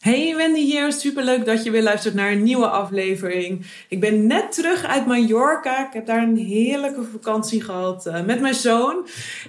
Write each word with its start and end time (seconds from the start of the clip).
Hey 0.00 0.34
Wendy 0.36 0.60
hier, 0.60 0.92
superleuk 0.92 1.44
dat 1.44 1.64
je 1.64 1.70
weer 1.70 1.82
luistert 1.82 2.14
naar 2.14 2.32
een 2.32 2.42
nieuwe 2.42 2.68
aflevering. 2.68 3.66
Ik 3.88 4.00
ben 4.00 4.26
net 4.26 4.52
terug 4.52 4.84
uit 4.84 5.06
Mallorca. 5.06 5.86
Ik 5.86 5.92
heb 5.92 6.06
daar 6.06 6.22
een 6.22 6.36
heerlijke 6.36 7.02
vakantie 7.02 7.62
gehad 7.62 8.06
uh, 8.06 8.24
met 8.24 8.40
mijn 8.40 8.54
zoon. 8.54 9.06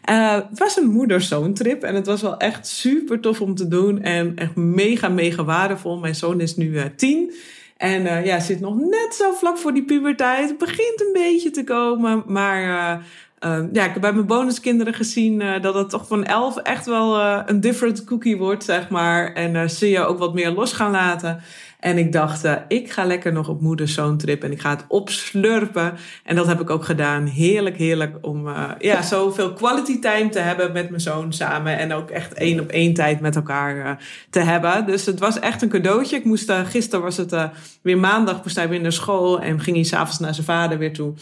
Uh, 0.10 0.34
het 0.34 0.60
was 0.60 0.78
een 0.78 0.90
moeder-zoon 0.90 1.54
trip 1.54 1.84
en 1.84 1.96
het 1.96 2.06
was 2.06 2.22
wel 2.22 2.38
echt 2.38 2.68
super 2.68 3.20
tof 3.20 3.42
om 3.42 3.56
te 3.56 3.68
doen. 3.68 4.02
En 4.02 4.36
echt 4.36 4.56
mega, 4.56 5.10
mega 5.10 5.44
waardevol. 5.44 5.98
Mijn 5.98 6.16
zoon 6.16 6.42
is 6.42 6.56
nu 6.56 6.68
uh, 6.68 6.84
tien. 6.96 7.34
En 7.78 8.26
ja, 8.26 8.40
zit 8.40 8.60
nog 8.60 8.76
net 8.80 9.16
zo 9.16 9.32
vlak 9.32 9.58
voor 9.58 9.74
die 9.74 9.86
puberteit. 9.86 10.50
Het 10.50 10.58
begint 10.58 11.02
een 11.02 11.14
beetje 11.14 11.52
te 11.52 11.64
komen. 11.64 12.24
Maar 12.28 13.04
uh, 13.46 13.60
ja, 13.72 13.86
ik 13.86 13.92
heb 13.92 14.02
bij 14.02 14.14
mijn 14.14 14.26
bonuskinderen 14.26 14.94
gezien 14.94 15.42
uh, 15.42 15.62
dat 15.62 15.74
het 15.74 15.90
toch 15.90 16.08
van 16.08 16.26
elf 16.26 16.58
echt 16.58 16.86
wel 16.86 17.20
uh, 17.20 17.42
een 17.46 17.62
different 17.62 18.04
cookie 18.04 18.38
wordt, 18.38 18.64
zeg 18.64 18.90
maar. 18.90 19.34
En 19.34 19.70
ze 19.70 19.90
je 19.90 20.06
ook 20.06 20.20
wat 20.20 20.34
meer 20.34 20.52
los 20.52 20.74
gaan 20.74 20.92
laten. 20.92 21.42
En 21.80 21.98
ik 21.98 22.12
dacht, 22.12 22.48
ik 22.68 22.92
ga 22.92 23.06
lekker 23.06 23.34
nog 23.34 23.48
op 23.50 23.62
moeder-zoon 23.62 24.18
trip 24.18 24.44
en 24.44 24.52
ik 24.52 24.62
ga 24.62 24.70
het 24.70 24.86
opslurpen. 24.88 25.94
En 26.24 26.36
dat 26.36 26.48
heb 26.48 26.62
ik 26.62 26.70
ook 26.70 26.86
gedaan. 26.86 27.26
Heerlijk, 27.26 27.78
heerlijk 27.78 28.18
om 28.22 28.50
ja, 28.80 29.02
zoveel 29.02 29.54
quality 29.54 30.00
time 30.00 30.30
te 30.30 30.40
hebben 30.40 30.72
met 30.72 30.90
mijn 30.90 31.02
zoon 31.02 31.34
samen. 31.34 31.78
En 31.78 31.94
ook 31.94 32.10
echt 32.10 32.34
één 32.34 32.60
op 32.60 32.70
één 32.70 32.94
tijd 32.94 33.20
met 33.20 33.36
elkaar 33.36 34.04
te 34.30 34.40
hebben. 34.40 34.86
Dus 34.86 35.06
het 35.06 35.20
was 35.20 35.40
echt 35.40 35.62
een 35.62 35.70
cadeautje. 35.70 36.16
Ik 36.16 36.26
moest, 36.26 36.52
gisteren 36.52 37.04
was 37.04 37.18
het 37.18 37.36
weer 37.82 37.98
maandag, 37.98 38.44
moest 38.44 38.56
hij 38.56 38.70
weer 38.70 38.82
naar 38.82 38.92
school 38.92 39.42
en 39.42 39.60
ging 39.60 39.76
hij 39.76 39.86
s'avonds 39.86 40.20
naar 40.20 40.34
zijn 40.34 40.46
vader 40.46 40.78
weer 40.78 40.94
toe. 40.94 41.14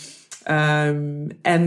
Um, 0.47 1.27
en 1.41 1.65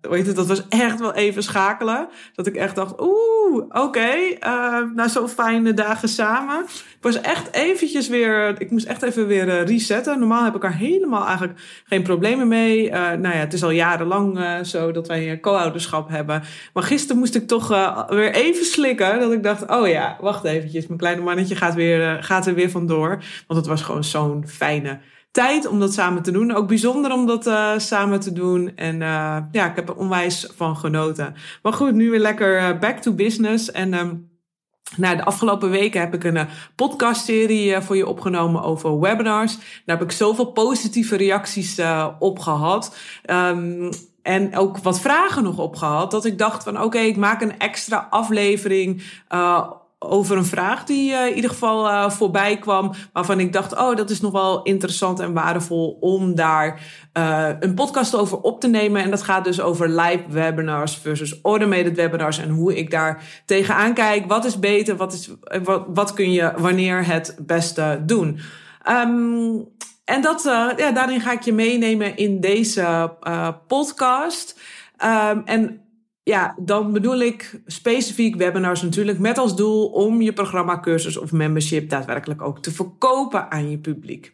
weet 0.00 0.26
je, 0.26 0.32
dat 0.32 0.46
was 0.46 0.68
echt 0.68 1.00
wel 1.00 1.14
even 1.14 1.42
schakelen. 1.42 2.08
Dat 2.34 2.46
ik 2.46 2.56
echt 2.56 2.74
dacht, 2.74 3.00
oeh, 3.00 3.56
oké, 3.56 3.80
okay, 3.80 4.38
uh, 4.40 4.94
nou 4.94 5.08
zo'n 5.08 5.28
fijne 5.28 5.74
dagen 5.74 6.08
samen. 6.08 6.64
Ik 6.64 6.98
was 7.00 7.20
echt 7.20 7.54
eventjes 7.54 8.08
weer, 8.08 8.60
ik 8.60 8.70
moest 8.70 8.86
echt 8.86 9.02
even 9.02 9.26
weer 9.26 9.46
uh, 9.46 9.66
resetten. 9.66 10.18
Normaal 10.18 10.44
heb 10.44 10.54
ik 10.54 10.64
er 10.64 10.74
helemaal 10.74 11.26
eigenlijk 11.26 11.60
geen 11.84 12.02
problemen 12.02 12.48
mee. 12.48 12.86
Uh, 12.86 12.92
nou 12.92 13.22
ja, 13.22 13.30
het 13.30 13.52
is 13.52 13.62
al 13.62 13.70
jarenlang 13.70 14.38
zo 14.66 14.92
dat 14.92 15.08
wij 15.08 15.38
co-ouderschap 15.40 16.08
hebben. 16.08 16.42
Maar 16.72 16.82
gisteren 16.82 17.18
moest 17.18 17.34
ik 17.34 17.46
toch 17.46 17.68
weer 18.08 18.34
even 18.34 18.64
slikken. 18.64 19.20
Dat 19.20 19.32
ik 19.32 19.42
dacht, 19.42 19.70
oh 19.70 19.88
ja, 19.88 20.16
wacht 20.20 20.44
eventjes. 20.44 20.86
Mijn 20.86 20.98
kleine 20.98 21.22
mannetje 21.22 21.56
gaat, 21.56 21.74
weer, 21.74 22.22
gaat 22.22 22.46
er 22.46 22.54
weer 22.54 22.70
vandoor. 22.70 23.08
Want 23.46 23.60
het 23.60 23.66
was 23.66 23.82
gewoon 23.82 24.04
zo'n 24.04 24.44
fijne 24.46 24.98
tijd 25.32 25.66
om 25.66 25.80
dat 25.80 25.92
samen 25.92 26.22
te 26.22 26.30
doen. 26.30 26.54
Ook 26.54 26.68
bijzonder 26.68 27.12
om 27.12 27.26
dat 27.26 27.46
uh, 27.46 27.78
samen 27.78 28.20
te 28.20 28.32
doen. 28.32 28.76
En 28.76 28.94
uh, 28.94 29.36
ja, 29.52 29.70
ik 29.70 29.76
heb 29.76 29.88
er 29.88 29.96
onwijs 29.96 30.48
van 30.56 30.76
genoten. 30.76 31.34
Maar 31.62 31.72
goed, 31.72 31.94
nu 31.94 32.10
weer 32.10 32.20
lekker 32.20 32.60
uh, 32.60 32.78
back 32.78 32.98
to 32.98 33.12
business. 33.12 33.70
En 33.70 33.94
um, 33.94 34.30
de 34.96 35.24
afgelopen 35.24 35.70
weken 35.70 36.00
heb 36.00 36.14
ik 36.14 36.24
een 36.24 36.48
podcastserie 36.74 37.80
voor 37.80 37.96
je 37.96 38.06
opgenomen 38.06 38.62
over 38.62 39.00
webinars. 39.00 39.56
Daar 39.56 39.98
heb 39.98 40.02
ik 40.02 40.12
zoveel 40.12 40.52
positieve 40.52 41.16
reacties 41.16 41.80
op 42.18 42.38
gehad. 42.38 42.96
Um, 43.30 43.90
en 44.22 44.56
ook 44.56 44.78
wat 44.78 45.00
vragen 45.00 45.42
nog 45.42 45.58
op 45.58 45.76
gehad. 45.76 46.10
Dat 46.10 46.24
ik 46.24 46.38
dacht 46.38 46.62
van 46.62 46.82
oké, 46.82 46.98
ik 46.98 47.16
maak 47.16 47.42
een 47.42 47.58
extra 47.58 48.06
aflevering 48.10 49.02
over 50.02 50.36
een 50.36 50.44
vraag 50.44 50.84
die 50.84 51.12
uh, 51.12 51.26
in 51.26 51.34
ieder 51.34 51.50
geval 51.50 51.86
uh, 51.86 52.10
voorbij 52.10 52.58
kwam. 52.58 52.92
Waarvan 53.12 53.40
ik 53.40 53.52
dacht, 53.52 53.76
oh, 53.76 53.96
dat 53.96 54.10
is 54.10 54.20
nog 54.20 54.32
wel 54.32 54.62
interessant 54.62 55.20
en 55.20 55.32
waardevol 55.32 55.96
om 56.00 56.34
daar 56.34 56.80
uh, 57.18 57.48
een 57.60 57.74
podcast 57.74 58.14
over 58.14 58.38
op 58.38 58.60
te 58.60 58.68
nemen. 58.68 59.02
En 59.02 59.10
dat 59.10 59.22
gaat 59.22 59.44
dus 59.44 59.60
over 59.60 59.88
live 59.88 60.24
webinars 60.28 60.96
versus 60.96 61.38
automated 61.42 61.96
webinars. 61.96 62.38
En 62.38 62.48
hoe 62.48 62.76
ik 62.76 62.90
daar 62.90 63.22
tegenaan 63.46 63.94
kijk. 63.94 64.26
Wat 64.26 64.44
is 64.44 64.58
beter? 64.58 64.96
Wat, 64.96 65.12
is, 65.12 65.30
wat, 65.62 65.84
wat 65.94 66.12
kun 66.12 66.32
je 66.32 66.52
wanneer 66.56 67.06
het 67.06 67.36
beste 67.38 68.02
doen? 68.06 68.40
Um, 68.90 69.68
en 70.04 70.22
dat, 70.22 70.42
ja, 70.76 70.90
daarin 70.90 71.20
ga 71.20 71.32
ik 71.32 71.42
je 71.42 71.52
meenemen 71.52 72.16
in 72.16 72.40
deze 72.40 73.12
podcast. 73.66 74.60
Um, 75.04 75.42
en 75.44 75.81
ja, 76.22 76.54
dan 76.58 76.92
bedoel 76.92 77.20
ik 77.20 77.60
specifiek 77.66 78.36
webinars 78.36 78.82
natuurlijk 78.82 79.18
met 79.18 79.38
als 79.38 79.56
doel 79.56 79.86
om 79.86 80.22
je 80.22 80.32
programma, 80.32 80.80
cursus 80.80 81.16
of 81.16 81.32
membership 81.32 81.88
daadwerkelijk 81.88 82.42
ook 82.42 82.58
te 82.58 82.72
verkopen 82.72 83.50
aan 83.50 83.70
je 83.70 83.78
publiek. 83.78 84.32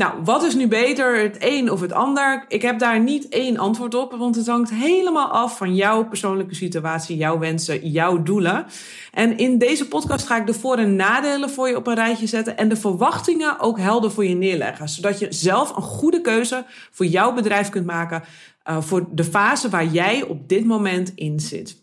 Nou, 0.00 0.14
wat 0.24 0.42
is 0.42 0.54
nu 0.54 0.68
beter, 0.68 1.22
het 1.22 1.36
een 1.38 1.70
of 1.70 1.80
het 1.80 1.92
ander? 1.92 2.44
Ik 2.48 2.62
heb 2.62 2.78
daar 2.78 3.00
niet 3.00 3.28
één 3.28 3.56
antwoord 3.58 3.94
op, 3.94 4.12
want 4.12 4.36
het 4.36 4.46
hangt 4.46 4.70
helemaal 4.70 5.28
af 5.28 5.56
van 5.56 5.74
jouw 5.74 6.04
persoonlijke 6.04 6.54
situatie, 6.54 7.16
jouw 7.16 7.38
wensen, 7.38 7.90
jouw 7.90 8.22
doelen. 8.22 8.66
En 9.12 9.38
in 9.38 9.58
deze 9.58 9.88
podcast 9.88 10.26
ga 10.26 10.36
ik 10.36 10.46
de 10.46 10.54
voor- 10.54 10.76
en 10.76 10.96
nadelen 10.96 11.50
voor 11.50 11.68
je 11.68 11.76
op 11.76 11.86
een 11.86 11.94
rijtje 11.94 12.26
zetten 12.26 12.56
en 12.56 12.68
de 12.68 12.76
verwachtingen 12.76 13.60
ook 13.60 13.78
helder 13.78 14.10
voor 14.10 14.24
je 14.24 14.34
neerleggen, 14.34 14.88
zodat 14.88 15.18
je 15.18 15.26
zelf 15.32 15.76
een 15.76 15.82
goede 15.82 16.20
keuze 16.20 16.64
voor 16.90 17.06
jouw 17.06 17.32
bedrijf 17.32 17.68
kunt 17.68 17.86
maken 17.86 18.22
uh, 18.70 18.80
voor 18.80 19.08
de 19.10 19.24
fase 19.24 19.68
waar 19.68 19.86
jij 19.86 20.22
op 20.22 20.48
dit 20.48 20.64
moment 20.64 21.12
in 21.14 21.40
zit. 21.40 21.76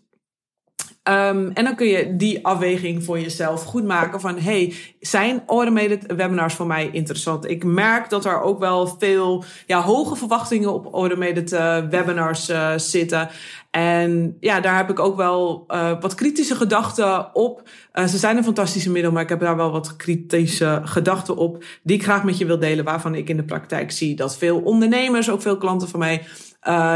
Um, 1.08 1.50
en 1.52 1.64
dan 1.64 1.74
kun 1.74 1.86
je 1.86 2.16
die 2.16 2.44
afweging 2.46 3.04
voor 3.04 3.20
jezelf 3.20 3.62
goed 3.62 3.84
maken 3.84 4.20
van 4.20 4.38
hey, 4.38 4.74
zijn 5.00 5.42
automated 5.46 6.12
webinars 6.16 6.54
voor 6.54 6.66
mij 6.66 6.90
interessant? 6.92 7.50
Ik 7.50 7.64
merk 7.64 8.10
dat 8.10 8.24
er 8.24 8.40
ook 8.40 8.58
wel 8.58 8.86
veel 8.98 9.44
ja, 9.66 9.80
hoge 9.80 10.16
verwachtingen 10.16 10.72
op 10.72 10.92
automated 10.92 11.52
uh, 11.52 11.78
webinars 11.88 12.50
uh, 12.50 12.72
zitten. 12.76 13.28
En 13.70 14.36
ja, 14.40 14.60
daar 14.60 14.76
heb 14.76 14.90
ik 14.90 14.98
ook 14.98 15.16
wel 15.16 15.64
uh, 15.68 16.00
wat 16.00 16.14
kritische 16.14 16.54
gedachten 16.54 17.34
op. 17.34 17.68
ze 17.94 18.18
zijn 18.18 18.36
een 18.36 18.44
fantastische 18.44 18.90
middel, 18.90 19.12
maar 19.12 19.22
ik 19.22 19.28
heb 19.28 19.40
daar 19.40 19.56
wel 19.56 19.70
wat 19.70 19.96
kritische 19.96 20.80
gedachten 20.84 21.36
op 21.36 21.64
die 21.82 21.96
ik 21.96 22.02
graag 22.02 22.24
met 22.24 22.38
je 22.38 22.46
wil 22.46 22.58
delen, 22.58 22.84
waarvan 22.84 23.14
ik 23.14 23.28
in 23.28 23.36
de 23.36 23.44
praktijk 23.44 23.90
zie 23.90 24.16
dat 24.16 24.36
veel 24.36 24.60
ondernemers, 24.60 25.30
ook 25.30 25.42
veel 25.42 25.58
klanten 25.58 25.88
van 25.88 25.98
mij, 25.98 26.26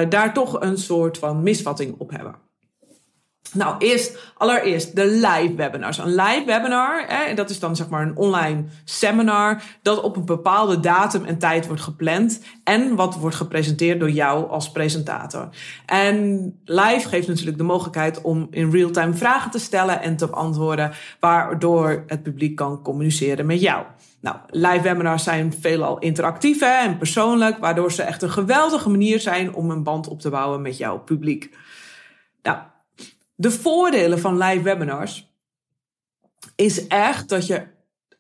daar 0.08 0.32
toch 0.32 0.60
een 0.60 0.78
soort 0.78 1.18
van 1.18 1.42
misvatting 1.42 1.94
op 1.98 2.10
hebben. 2.10 2.50
Nou, 3.52 3.74
eerst, 3.78 4.32
allereerst 4.36 4.96
de 4.96 5.06
live 5.06 5.54
webinars. 5.54 5.98
Een 5.98 6.14
live 6.14 6.42
webinar, 6.46 7.04
hè, 7.06 7.34
dat 7.34 7.50
is 7.50 7.58
dan 7.58 7.76
zeg 7.76 7.88
maar 7.88 8.02
een 8.02 8.16
online 8.16 8.64
seminar 8.84 9.62
dat 9.82 10.02
op 10.02 10.16
een 10.16 10.24
bepaalde 10.24 10.80
datum 10.80 11.24
en 11.24 11.38
tijd 11.38 11.66
wordt 11.66 11.82
gepland 11.82 12.42
en 12.64 12.94
wat 12.96 13.16
wordt 13.16 13.36
gepresenteerd 13.36 14.00
door 14.00 14.10
jou 14.10 14.50
als 14.50 14.70
presentator. 14.70 15.48
En 15.86 16.44
live 16.64 17.08
geeft 17.08 17.28
natuurlijk 17.28 17.58
de 17.58 17.64
mogelijkheid 17.64 18.20
om 18.20 18.46
in 18.50 18.70
real-time 18.70 19.14
vragen 19.14 19.50
te 19.50 19.58
stellen 19.58 20.02
en 20.02 20.16
te 20.16 20.26
beantwoorden, 20.26 20.92
waardoor 21.20 22.04
het 22.06 22.22
publiek 22.22 22.56
kan 22.56 22.82
communiceren 22.82 23.46
met 23.46 23.60
jou. 23.60 23.84
Nou, 24.20 24.36
live 24.50 24.82
webinars 24.82 25.24
zijn 25.24 25.52
veelal 25.60 25.98
interactief 25.98 26.60
en 26.60 26.98
persoonlijk, 26.98 27.58
waardoor 27.58 27.92
ze 27.92 28.02
echt 28.02 28.22
een 28.22 28.30
geweldige 28.30 28.90
manier 28.90 29.20
zijn 29.20 29.54
om 29.54 29.70
een 29.70 29.82
band 29.82 30.08
op 30.08 30.20
te 30.20 30.30
bouwen 30.30 30.62
met 30.62 30.76
jouw 30.76 30.98
publiek. 30.98 31.56
Nou, 32.42 32.58
de 33.42 33.50
voordelen 33.50 34.20
van 34.20 34.38
live 34.38 34.62
webinars 34.62 35.30
is 36.56 36.86
echt 36.86 37.28
dat 37.28 37.46
je 37.46 37.62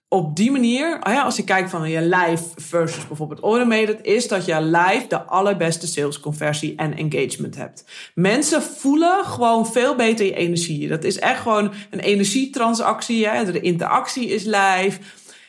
op 0.08 0.36
die 0.36 0.50
manier, 0.50 1.00
als 1.02 1.36
je 1.36 1.44
kijkt 1.44 1.70
van 1.70 1.90
je 1.90 2.02
live 2.02 2.44
versus 2.56 3.06
bijvoorbeeld 3.06 3.40
automated, 3.40 3.98
is 4.02 4.28
dat 4.28 4.44
je 4.44 4.62
live 4.62 5.04
de 5.08 5.22
allerbeste 5.22 5.86
salesconversie 5.86 6.76
en 6.76 6.96
engagement 6.96 7.56
hebt. 7.56 7.84
Mensen 8.14 8.62
voelen 8.62 9.24
gewoon 9.24 9.66
veel 9.66 9.94
beter 9.94 10.26
je 10.26 10.34
energie. 10.34 10.88
Dat 10.88 11.04
is 11.04 11.18
echt 11.18 11.40
gewoon 11.40 11.72
een 11.90 12.00
energietransactie. 12.00 13.44
De 13.44 13.60
interactie 13.60 14.28
is 14.28 14.44
live. 14.44 14.98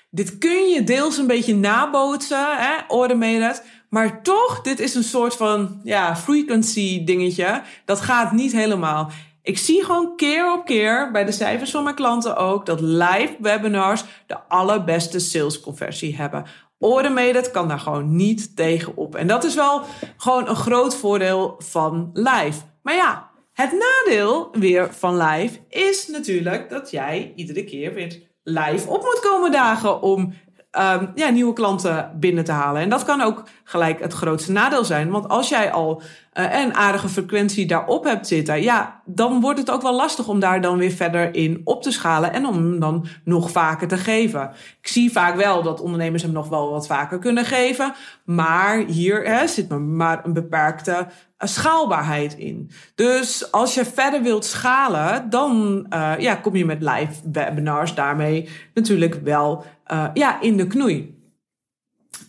Dit 0.09 0.37
kun 0.37 0.69
je 0.69 0.83
deels 0.83 1.17
een 1.17 1.27
beetje 1.27 1.55
nabootsen, 1.55 2.57
hè? 2.57 2.73
automated. 2.87 3.63
Maar 3.89 4.21
toch, 4.21 4.61
dit 4.61 4.79
is 4.79 4.95
een 4.95 5.03
soort 5.03 5.35
van 5.35 5.79
ja, 5.83 6.15
frequency 6.15 7.03
dingetje. 7.03 7.61
Dat 7.85 8.01
gaat 8.01 8.31
niet 8.31 8.51
helemaal. 8.51 9.11
Ik 9.43 9.57
zie 9.57 9.83
gewoon 9.83 10.15
keer 10.15 10.53
op 10.53 10.65
keer 10.65 11.11
bij 11.11 11.25
de 11.25 11.31
cijfers 11.31 11.71
van 11.71 11.83
mijn 11.83 11.95
klanten 11.95 12.35
ook 12.35 12.65
dat 12.65 12.81
live 12.81 13.35
webinars 13.39 14.03
de 14.27 14.39
allerbeste 14.47 15.19
salesconversie 15.19 16.15
hebben. 16.15 16.45
Automated 16.79 17.51
kan 17.51 17.67
daar 17.67 17.79
gewoon 17.79 18.15
niet 18.15 18.55
tegen 18.55 18.95
op. 18.95 19.15
En 19.15 19.27
dat 19.27 19.43
is 19.43 19.55
wel 19.55 19.81
gewoon 20.17 20.47
een 20.47 20.55
groot 20.55 20.95
voordeel 20.95 21.55
van 21.57 22.09
live. 22.13 22.61
Maar 22.81 22.95
ja, 22.95 23.29
het 23.53 23.71
nadeel 23.71 24.49
weer 24.51 24.93
van 24.93 25.17
live 25.17 25.59
is 25.69 26.07
natuurlijk 26.07 26.69
dat 26.69 26.91
jij 26.91 27.33
iedere 27.35 27.63
keer 27.63 27.93
weer 27.93 28.21
live 28.43 28.89
op 28.89 29.01
moet 29.01 29.19
komen 29.19 29.51
dagen 29.51 30.01
om 30.01 30.33
um, 30.79 31.11
ja, 31.15 31.29
nieuwe 31.29 31.53
klanten 31.53 32.11
binnen 32.19 32.43
te 32.43 32.51
halen. 32.51 32.81
En 32.81 32.89
dat 32.89 33.05
kan 33.05 33.21
ook 33.21 33.43
gelijk 33.63 33.99
het 33.99 34.13
grootste 34.13 34.51
nadeel 34.51 34.85
zijn. 34.85 35.09
Want 35.09 35.29
als 35.29 35.49
jij 35.49 35.71
al 35.71 36.01
uh, 36.33 36.61
een 36.63 36.75
aardige 36.75 37.09
frequentie 37.09 37.65
daarop 37.65 38.03
hebt 38.03 38.27
zitten, 38.27 38.61
ja, 38.61 39.01
dan 39.05 39.41
wordt 39.41 39.59
het 39.59 39.71
ook 39.71 39.81
wel 39.81 39.95
lastig 39.95 40.27
om 40.27 40.39
daar 40.39 40.61
dan 40.61 40.77
weer 40.77 40.91
verder 40.91 41.35
in 41.35 41.61
op 41.63 41.81
te 41.81 41.91
schalen 41.91 42.33
en 42.33 42.45
om 42.45 42.55
hem 42.55 42.79
dan 42.79 43.05
nog 43.23 43.51
vaker 43.51 43.87
te 43.87 43.97
geven. 43.97 44.51
Ik 44.81 44.87
zie 44.87 45.11
vaak 45.11 45.35
wel 45.35 45.63
dat 45.63 45.81
ondernemers 45.81 46.23
hem 46.23 46.31
nog 46.31 46.49
wel 46.49 46.71
wat 46.71 46.87
vaker 46.87 47.19
kunnen 47.19 47.45
geven, 47.45 47.93
maar 48.25 48.77
hier 48.77 49.23
hè, 49.23 49.47
zit 49.47 49.79
maar 49.79 50.25
een 50.25 50.33
beperkte 50.33 51.07
schaalbaarheid 51.47 52.33
in. 52.33 52.71
Dus 52.95 53.51
als 53.51 53.73
je 53.73 53.85
verder 53.85 54.21
wilt 54.21 54.45
schalen, 54.45 55.29
dan 55.29 55.85
uh, 55.89 56.13
ja, 56.17 56.35
kom 56.35 56.55
je 56.55 56.65
met 56.65 56.81
live 56.81 57.13
webinars 57.31 57.95
daarmee 57.95 58.49
natuurlijk 58.73 59.19
wel 59.23 59.65
uh, 59.93 60.09
ja, 60.13 60.41
in 60.41 60.57
de 60.57 60.67
knoei. 60.67 61.21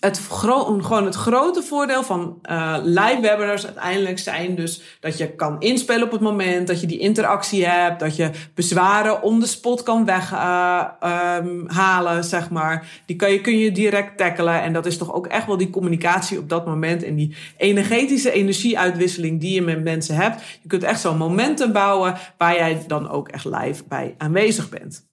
Het 0.01 0.19
gewoon 0.19 1.05
het 1.05 1.15
grote 1.15 1.63
voordeel 1.63 2.03
van 2.03 2.39
uh, 2.51 2.77
live 2.83 3.19
webinars 3.21 3.65
uiteindelijk 3.65 4.19
zijn 4.19 4.55
dus 4.55 4.83
dat 5.01 5.19
je 5.19 5.35
kan 5.35 5.61
inspelen 5.61 6.03
op 6.03 6.13
het 6.13 6.21
moment, 6.21 6.67
dat 6.67 6.81
je 6.81 6.87
die 6.87 6.99
interactie 6.99 7.67
hebt, 7.67 8.01
dat 8.01 8.17
je 8.17 8.31
bezwaren 8.55 9.23
on 9.23 9.41
the 9.41 9.47
spot 9.47 9.83
kan 9.83 10.05
weghalen, 10.05 11.71
uh, 11.71 12.17
um, 12.17 12.23
zeg 12.23 12.51
maar. 12.51 13.03
Die 13.07 13.17
kan 13.17 13.33
je, 13.33 13.41
kun 13.41 13.59
je 13.59 13.73
direct 13.73 14.17
tackelen 14.17 14.63
en 14.63 14.73
dat 14.73 14.87
is 14.87 14.99
toch 14.99 15.15
ook 15.15 15.27
echt 15.27 15.47
wel 15.47 15.57
die 15.57 15.71
communicatie 15.71 16.39
op 16.39 16.49
dat 16.49 16.67
moment 16.67 17.03
en 17.03 17.15
die 17.15 17.37
energetische 17.57 18.33
energieuitwisseling 18.33 19.41
die 19.41 19.55
je 19.55 19.63
met 19.63 19.85
mensen 19.85 20.15
hebt. 20.15 20.43
Je 20.63 20.69
kunt 20.69 20.83
echt 20.83 21.01
zo'n 21.01 21.17
momenten 21.17 21.73
bouwen 21.73 22.15
waar 22.39 22.55
jij 22.55 22.85
dan 22.87 23.11
ook 23.11 23.29
echt 23.29 23.45
live 23.45 23.85
bij 23.89 24.15
aanwezig 24.19 24.69
bent. 24.69 25.13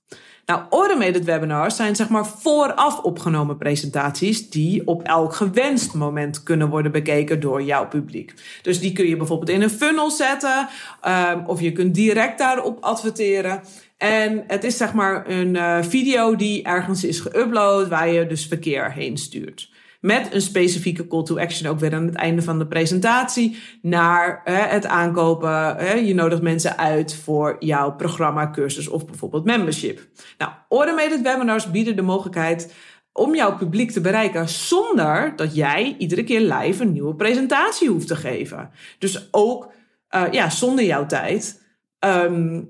Nou, 0.51 0.63
automated 0.69 1.23
webinars 1.23 1.75
zijn 1.75 1.95
zeg 1.95 2.09
maar 2.09 2.25
vooraf 2.25 2.99
opgenomen 2.99 3.57
presentaties 3.57 4.49
die 4.49 4.87
op 4.87 5.03
elk 5.03 5.35
gewenst 5.35 5.93
moment 5.93 6.43
kunnen 6.43 6.69
worden 6.69 6.91
bekeken 6.91 7.39
door 7.39 7.63
jouw 7.63 7.87
publiek. 7.87 8.33
Dus 8.61 8.79
die 8.79 8.93
kun 8.93 9.07
je 9.07 9.17
bijvoorbeeld 9.17 9.49
in 9.49 9.61
een 9.61 9.69
funnel 9.69 10.09
zetten 10.09 10.67
um, 11.07 11.43
of 11.45 11.61
je 11.61 11.71
kunt 11.71 11.95
direct 11.95 12.37
daarop 12.37 12.83
adverteren. 12.83 13.61
En 13.97 14.43
het 14.47 14.63
is 14.63 14.77
zeg 14.77 14.93
maar 14.93 15.29
een 15.29 15.55
uh, 15.55 15.77
video 15.81 16.35
die 16.35 16.63
ergens 16.63 17.03
is 17.03 17.27
geüpload 17.27 17.87
waar 17.89 18.09
je 18.09 18.27
dus 18.27 18.45
verkeer 18.45 18.91
heen 18.91 19.17
stuurt. 19.17 19.69
Met 20.01 20.33
een 20.33 20.41
specifieke 20.41 21.07
call 21.07 21.23
to 21.23 21.37
action 21.37 21.71
ook 21.71 21.79
weer 21.79 21.93
aan 21.93 22.05
het 22.05 22.15
einde 22.15 22.41
van 22.41 22.59
de 22.59 22.67
presentatie 22.67 23.57
naar 23.81 24.41
hè, 24.43 24.53
het 24.53 24.85
aankopen. 24.85 25.75
Hè, 25.75 25.93
je 25.93 26.13
nodigt 26.13 26.41
mensen 26.41 26.77
uit 26.77 27.15
voor 27.15 27.55
jouw 27.59 27.95
programma, 27.95 28.51
cursus 28.51 28.87
of 28.87 29.05
bijvoorbeeld 29.05 29.45
membership. 29.45 30.07
Nou, 30.37 30.51
automated 30.69 31.21
webinars 31.21 31.71
bieden 31.71 31.95
de 31.95 32.01
mogelijkheid 32.01 32.73
om 33.13 33.35
jouw 33.35 33.57
publiek 33.57 33.91
te 33.91 34.01
bereiken 34.01 34.49
zonder 34.49 35.33
dat 35.35 35.55
jij 35.55 35.95
iedere 35.97 36.23
keer 36.23 36.41
live 36.41 36.83
een 36.83 36.91
nieuwe 36.91 37.15
presentatie 37.15 37.89
hoeft 37.89 38.07
te 38.07 38.15
geven. 38.15 38.69
Dus 38.99 39.27
ook 39.31 39.71
uh, 40.15 40.23
ja, 40.31 40.49
zonder 40.49 40.85
jouw 40.85 41.05
tijd 41.05 41.61
um, 41.99 42.69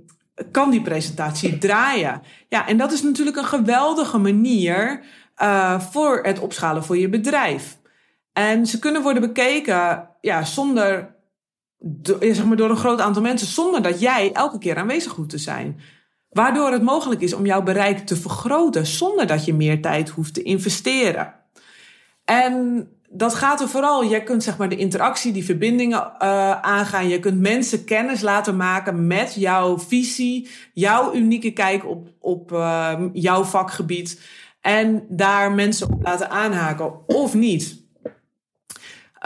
kan 0.52 0.72
die 0.72 0.82
presentatie 0.82 1.58
draaien. 1.58 2.22
Ja, 2.50 2.68
en 2.68 2.78
dat 2.78 2.92
is 2.92 3.04
natuurlijk 3.04 3.38
een 3.38 3.44
geweldige 3.44 4.18
manier 4.18 5.04
uh, 5.42 5.80
voor 5.80 6.20
het 6.24 6.40
opschalen 6.40 6.84
voor 6.84 6.98
je 6.98 7.10
bedrijf. 7.10 7.78
En 8.34 8.66
ze 8.66 8.80
kunnen 8.80 9.02
worden 9.02 9.22
bekeken 9.22 10.10
ja, 10.22 10.44
zonder, 10.44 11.16
zeg 12.20 12.46
maar 12.46 12.58
door 12.58 12.70
een 12.70 12.76
groot 12.78 13.02
aantal 13.02 13.22
mensen, 13.22 13.48
zonder 13.48 13.82
dat 13.82 14.00
jij 14.00 14.32
elke 14.32 14.58
keer 14.58 14.78
aanwezig 14.78 15.14
hoeft 15.14 15.30
te 15.30 15.38
zijn. 15.38 15.80
Waardoor 16.30 16.72
het 16.72 16.82
mogelijk 16.82 17.22
is 17.22 17.34
om 17.34 17.46
jouw 17.46 17.62
bereik 17.62 18.00
te 18.00 18.16
vergroten 18.16 18.86
zonder 18.86 19.28
dat 19.28 19.46
je 19.46 19.54
meer 19.54 19.82
tijd 19.82 20.10
hoeft 20.10 20.34
te 20.34 20.44
investeren. 20.44 21.34
En 22.26 22.88
dat 23.10 23.36
gaat 23.36 23.62
er 23.62 23.68
vooral, 23.68 24.06
jij 24.06 24.24
kunt 24.24 24.44
zeg 24.44 24.58
maar 24.58 24.70
de 24.70 24.76
interactie, 24.76 25.32
die 25.32 25.46
verbindingen 25.46 26.00
uh, 26.00 26.62
aangaan. 26.62 27.08
Je 27.08 27.20
kunt 27.20 27.40
mensen 27.40 27.84
kennis 27.86 28.22
laten 28.22 28.56
maken 28.56 29.08
met 29.08 29.34
jouw 29.34 29.80
visie, 29.80 30.50
jouw 30.74 31.14
unieke 31.14 31.52
kijk 31.52 31.86
op, 31.86 32.08
op 32.20 32.52
uh, 32.52 32.94
jouw 33.14 33.44
vakgebied. 33.44 34.22
En 34.62 35.06
daar 35.10 35.52
mensen 35.52 35.94
op 35.94 36.02
laten 36.02 36.30
aanhaken 36.30 37.08
of 37.08 37.34
niet. 37.34 37.81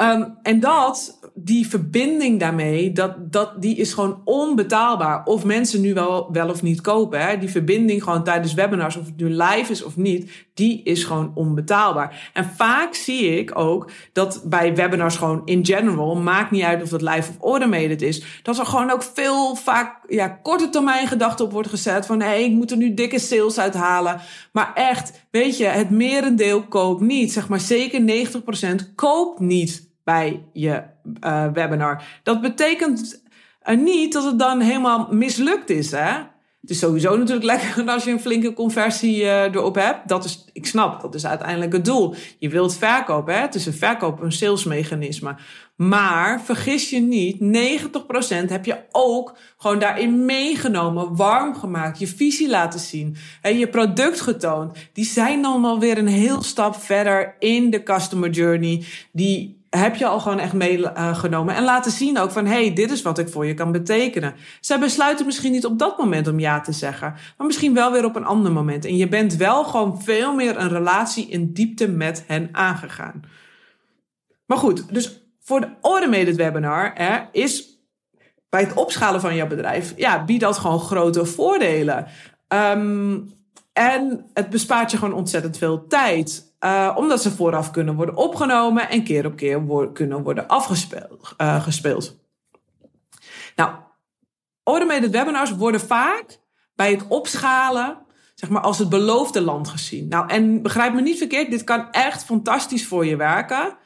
Um, 0.01 0.37
en 0.41 0.59
dat, 0.59 1.19
die 1.33 1.67
verbinding 1.67 2.39
daarmee, 2.39 2.91
dat, 2.91 3.31
dat, 3.31 3.61
die 3.61 3.75
is 3.75 3.93
gewoon 3.93 4.21
onbetaalbaar. 4.23 5.25
Of 5.25 5.43
mensen 5.43 5.81
nu 5.81 5.93
wel, 5.93 6.31
wel 6.31 6.49
of 6.49 6.61
niet 6.61 6.81
kopen. 6.81 7.27
Hè. 7.27 7.37
Die 7.37 7.49
verbinding 7.49 8.03
gewoon 8.03 8.23
tijdens 8.23 8.53
webinars, 8.53 8.95
of 8.95 9.05
het 9.05 9.17
nu 9.17 9.29
live 9.29 9.71
is 9.71 9.83
of 9.83 9.97
niet, 9.97 10.31
die 10.53 10.81
is 10.83 11.03
gewoon 11.03 11.31
onbetaalbaar. 11.35 12.31
En 12.33 12.45
vaak 12.55 12.93
zie 12.93 13.39
ik 13.39 13.59
ook 13.59 13.89
dat 14.13 14.41
bij 14.45 14.75
webinars 14.75 15.15
gewoon 15.15 15.41
in 15.45 15.65
general, 15.65 16.15
maakt 16.15 16.51
niet 16.51 16.63
uit 16.63 16.81
of 16.81 16.89
dat 16.89 17.01
live 17.01 17.31
of 17.31 17.51
automated 17.51 18.01
is, 18.01 18.41
dat 18.43 18.59
er 18.59 18.65
gewoon 18.65 18.91
ook 18.91 19.03
veel 19.13 19.55
vaak 19.55 19.99
ja, 20.07 20.27
korte 20.27 20.69
termijn 20.69 21.07
gedachten 21.07 21.45
op 21.45 21.51
wordt 21.51 21.69
gezet. 21.69 22.05
Van 22.05 22.21
hé, 22.21 22.27
hey, 22.27 22.43
ik 22.43 22.51
moet 22.51 22.71
er 22.71 22.77
nu 22.77 22.93
dikke 22.93 23.19
sales 23.19 23.59
uithalen. 23.59 24.21
Maar 24.51 24.71
echt, 24.73 25.25
weet 25.31 25.57
je, 25.57 25.65
het 25.65 25.89
merendeel 25.89 26.63
koopt 26.63 27.01
niet. 27.01 27.33
Zeg 27.33 27.47
maar 27.47 27.59
zeker 27.59 28.27
90% 28.81 28.95
koopt 28.95 29.39
niet 29.39 29.84
bij 30.05 30.45
je 30.53 30.83
uh, 31.21 31.47
webinar. 31.53 32.03
Dat 32.23 32.41
betekent 32.41 33.23
uh, 33.69 33.77
niet 33.77 34.13
dat 34.13 34.23
het 34.23 34.39
dan 34.39 34.59
helemaal 34.59 35.07
mislukt 35.11 35.69
is. 35.69 35.91
Hè? 35.91 36.11
Het 36.61 36.73
is 36.73 36.79
sowieso 36.79 37.17
natuurlijk 37.17 37.45
lekker 37.53 37.87
als 37.87 38.03
je 38.03 38.11
een 38.11 38.19
flinke 38.19 38.53
conversie 38.53 39.21
uh, 39.21 39.41
erop 39.41 39.75
hebt. 39.75 40.07
Dat 40.07 40.25
is, 40.25 40.45
ik 40.53 40.65
snap, 40.65 41.01
dat 41.01 41.15
is 41.15 41.25
uiteindelijk 41.25 41.73
het 41.73 41.85
doel. 41.85 42.15
Je 42.39 42.49
wilt 42.49 42.75
verkopen, 42.75 43.33
hè? 43.33 43.39
het 43.39 43.55
is 43.55 43.65
een 43.65 43.73
verkoop, 43.73 44.21
een 44.21 44.31
salesmechanisme. 44.31 45.35
Maar 45.75 46.41
vergis 46.41 46.89
je 46.89 46.99
niet, 46.99 47.37
90% 48.45 48.49
heb 48.49 48.65
je 48.65 48.77
ook 48.91 49.37
gewoon 49.57 49.79
daarin 49.79 50.25
meegenomen, 50.25 51.15
warm 51.15 51.55
gemaakt, 51.55 51.99
je 51.99 52.07
visie 52.07 52.49
laten 52.49 52.79
zien, 52.79 53.15
hè, 53.41 53.49
je 53.49 53.67
product 53.67 54.21
getoond. 54.21 54.77
Die 54.93 55.05
zijn 55.05 55.41
dan 55.41 55.65
alweer 55.65 55.97
een 55.97 56.07
heel 56.07 56.43
stap 56.43 56.75
verder 56.75 57.35
in 57.39 57.69
de 57.69 57.83
customer 57.83 58.29
journey. 58.29 58.83
Die 59.11 59.64
heb 59.77 59.95
je 59.95 60.05
al 60.05 60.19
gewoon 60.19 60.39
echt 60.39 60.53
meegenomen 60.53 61.55
en 61.55 61.63
laten 61.63 61.91
zien 61.91 62.19
ook 62.19 62.31
van, 62.31 62.45
hey, 62.45 62.73
dit 62.73 62.91
is 62.91 63.01
wat 63.01 63.17
ik 63.17 63.29
voor 63.29 63.45
je 63.45 63.53
kan 63.53 63.71
betekenen. 63.71 64.35
Zij 64.59 64.79
besluiten 64.79 65.25
misschien 65.25 65.51
niet 65.51 65.65
op 65.65 65.79
dat 65.79 65.97
moment 65.97 66.27
om 66.27 66.39
ja 66.39 66.61
te 66.61 66.71
zeggen, 66.71 67.13
maar 67.37 67.47
misschien 67.47 67.73
wel 67.73 67.91
weer 67.91 68.05
op 68.05 68.15
een 68.15 68.25
ander 68.25 68.51
moment. 68.51 68.85
En 68.85 68.97
je 68.97 69.07
bent 69.07 69.35
wel 69.35 69.63
gewoon 69.63 70.01
veel 70.01 70.35
meer 70.35 70.57
een 70.57 70.69
relatie 70.69 71.29
in 71.29 71.53
diepte 71.53 71.87
met 71.87 72.23
hen 72.27 72.49
aangegaan. 72.51 73.21
Maar 74.45 74.57
goed, 74.57 74.93
dus 74.93 75.23
voor 75.39 75.61
de 75.61 75.69
automated 75.81 76.35
webinar 76.35 76.91
hè, 76.93 77.19
is 77.31 77.79
bij 78.49 78.61
het 78.61 78.73
opschalen 78.73 79.21
van 79.21 79.35
jouw 79.35 79.47
bedrijf, 79.47 79.93
ja, 79.95 80.25
biedt 80.25 80.41
dat 80.41 80.57
gewoon 80.57 80.79
grote 80.79 81.25
voordelen. 81.25 82.07
Um, 82.47 83.34
en 83.75 84.25
het 84.33 84.49
bespaart 84.49 84.91
je 84.91 84.97
gewoon 84.97 85.13
ontzettend 85.13 85.57
veel 85.57 85.87
tijd. 85.87 86.53
Uh, 86.59 86.93
omdat 86.95 87.21
ze 87.21 87.31
vooraf 87.31 87.71
kunnen 87.71 87.95
worden 87.95 88.15
opgenomen 88.15 88.89
en 88.89 89.03
keer 89.03 89.25
op 89.25 89.35
keer 89.35 89.89
kunnen 89.93 90.23
worden 90.23 90.47
afgespeeld. 90.47 91.33
Uh, 91.37 91.63
gespeeld. 91.63 92.17
Nou, 93.55 93.75
automated 94.63 95.11
webinars 95.11 95.51
worden 95.55 95.81
vaak 95.81 96.39
bij 96.75 96.91
het 96.91 97.07
opschalen, 97.07 97.97
zeg 98.35 98.49
maar, 98.49 98.61
als 98.61 98.79
het 98.79 98.89
beloofde 98.89 99.41
land 99.41 99.67
gezien. 99.67 100.07
Nou, 100.07 100.29
en 100.29 100.61
begrijp 100.61 100.93
me 100.93 101.01
niet 101.01 101.17
verkeerd, 101.17 101.51
dit 101.51 101.63
kan 101.63 101.91
echt 101.91 102.25
fantastisch 102.25 102.87
voor 102.87 103.05
je 103.05 103.15
werken. 103.15 103.77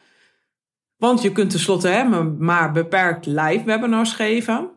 Want 0.98 1.22
je 1.22 1.31
kunt 1.31 1.50
tenslotte 1.50 1.88
hè, 1.88 2.03
maar 2.38 2.72
beperkt 2.72 3.25
live 3.25 3.63
webinars 3.63 4.13
geven. 4.13 4.72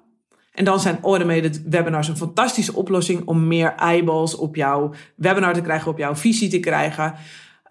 En 0.53 0.65
dan 0.65 0.81
zijn 0.81 0.99
automated 1.03 1.63
webinars 1.69 2.09
een 2.09 2.17
fantastische 2.17 2.75
oplossing 2.75 3.23
om 3.25 3.47
meer 3.47 3.75
eyeballs 3.75 4.37
op 4.37 4.57
jouw 4.57 4.91
webinar 5.17 5.55
te 5.55 5.61
krijgen, 5.61 5.91
op 5.91 5.99
jouw 5.99 6.15
visie 6.15 6.51
te 6.51 6.61
krijgen. 6.61 7.15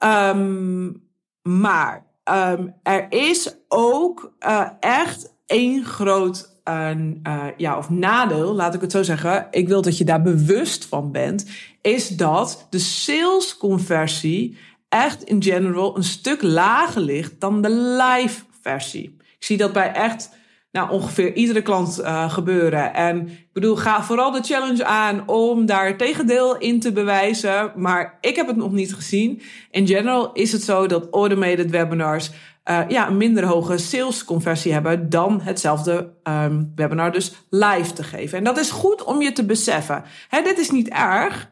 Um, 0.04 1.04
maar 1.42 2.06
um, 2.32 2.74
er 2.84 3.06
is 3.10 3.56
ook 3.68 4.34
uh, 4.46 4.68
echt 4.80 5.36
één 5.46 5.86
groot 5.86 6.60
uh, 6.70 6.90
uh, 7.24 7.44
ja, 7.58 7.78
of 7.78 7.90
nadeel, 7.90 8.54
laat 8.54 8.74
ik 8.74 8.82
het 8.82 8.92
zo 8.92 9.04
zeggen. 9.04 9.48
Ik 9.52 9.68
wil 9.68 9.82
dat 9.82 9.98
je 9.98 10.04
daar 10.04 10.22
bewust 10.22 10.86
van 10.86 11.12
bent. 11.12 11.46
Is 11.82 12.08
dat 12.08 12.68
de 12.70 12.80
salesconversie 12.80 14.58
echt 14.90 15.24
in 15.24 15.44
general 15.44 15.98
een 15.98 16.04
stuk 16.04 16.42
lager 16.42 17.02
ligt 17.02 17.40
dan 17.40 17.62
de 17.62 17.70
live 17.70 18.44
versie. 18.62 19.16
Ik 19.20 19.46
zie 19.48 19.58
dat 19.58 19.74
bij 19.74 19.92
echt 19.92 20.30
nou, 20.72 20.92
ongeveer 20.92 21.34
iedere 21.34 21.62
klant 21.62 22.00
uh, 22.00 22.32
gebeuren. 22.32 22.94
En 22.94 23.28
ik 23.28 23.54
bedoel, 23.54 23.76
ga 23.76 24.04
vooral 24.04 24.32
de 24.32 24.44
challenge 24.44 24.86
aan 24.86 25.28
om 25.28 25.66
daar 25.66 25.98
tegendeel 25.98 26.58
in 26.58 26.80
te 26.80 26.92
bewijzen. 26.92 27.72
Maar 27.76 28.18
ik 28.22 28.36
heb 28.36 28.48
het 28.48 28.56
nog 28.56 28.72
niet 28.72 28.94
gezien. 28.94 29.42
In 29.72 29.88
general 29.88 30.32
is 30.34 30.52
het 30.52 30.64
zo 30.64 30.88
dat 30.88 31.08
automated 31.12 31.70
webinars 31.70 32.32
uh, 32.66 32.82
ja, 32.88 33.08
een 33.08 33.18
minder 33.18 33.46
hoge 33.46 33.78
salesconversie 33.78 34.74
hebben 34.74 35.10
dan 35.10 35.42
hetzelfde 35.42 36.14
um, 36.24 36.72
webinar 36.76 37.12
dus 37.12 37.34
live 37.50 37.94
te 37.94 38.04
geven. 38.04 38.38
En 38.38 38.44
dat 38.44 38.58
is 38.58 38.72
goed 38.72 39.04
om 39.04 39.22
je 39.22 39.32
te 39.32 39.46
beseffen. 39.46 40.04
Hè, 40.28 40.42
dit 40.42 40.58
is 40.58 40.72
niet 40.72 40.90
erg. 40.90 41.52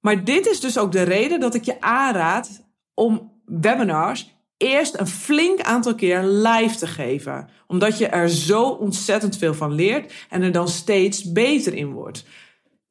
Maar 0.00 0.24
dit 0.24 0.46
is 0.46 0.60
dus 0.60 0.78
ook 0.78 0.92
de 0.92 1.02
reden 1.02 1.40
dat 1.40 1.54
ik 1.54 1.64
je 1.64 1.80
aanraad 1.80 2.68
om 2.94 3.32
webinars 3.44 4.37
eerst 4.58 4.98
een 4.98 5.06
flink 5.06 5.60
aantal 5.60 5.94
keer 5.94 6.22
live 6.22 6.76
te 6.76 6.86
geven. 6.86 7.48
Omdat 7.66 7.98
je 7.98 8.06
er 8.06 8.28
zo 8.28 8.68
ontzettend 8.68 9.36
veel 9.36 9.54
van 9.54 9.72
leert 9.72 10.12
en 10.28 10.42
er 10.42 10.52
dan 10.52 10.68
steeds 10.68 11.32
beter 11.32 11.74
in 11.74 11.92
wordt. 11.92 12.24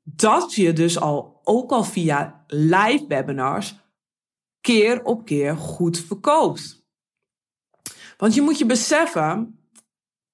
Dat 0.04 0.54
je 0.54 0.74
dus 0.74 1.00
al, 1.00 1.40
ook 1.44 1.72
al 1.72 1.84
via 1.84 2.44
live 2.48 3.06
webinars, 3.08 3.76
keer 4.62 5.04
op 5.04 5.26
keer 5.26 5.56
goed 5.56 6.00
verkoopt. 6.00 6.86
Want 8.18 8.34
je 8.34 8.42
moet 8.42 8.58
je 8.58 8.66
beseffen, 8.66 9.57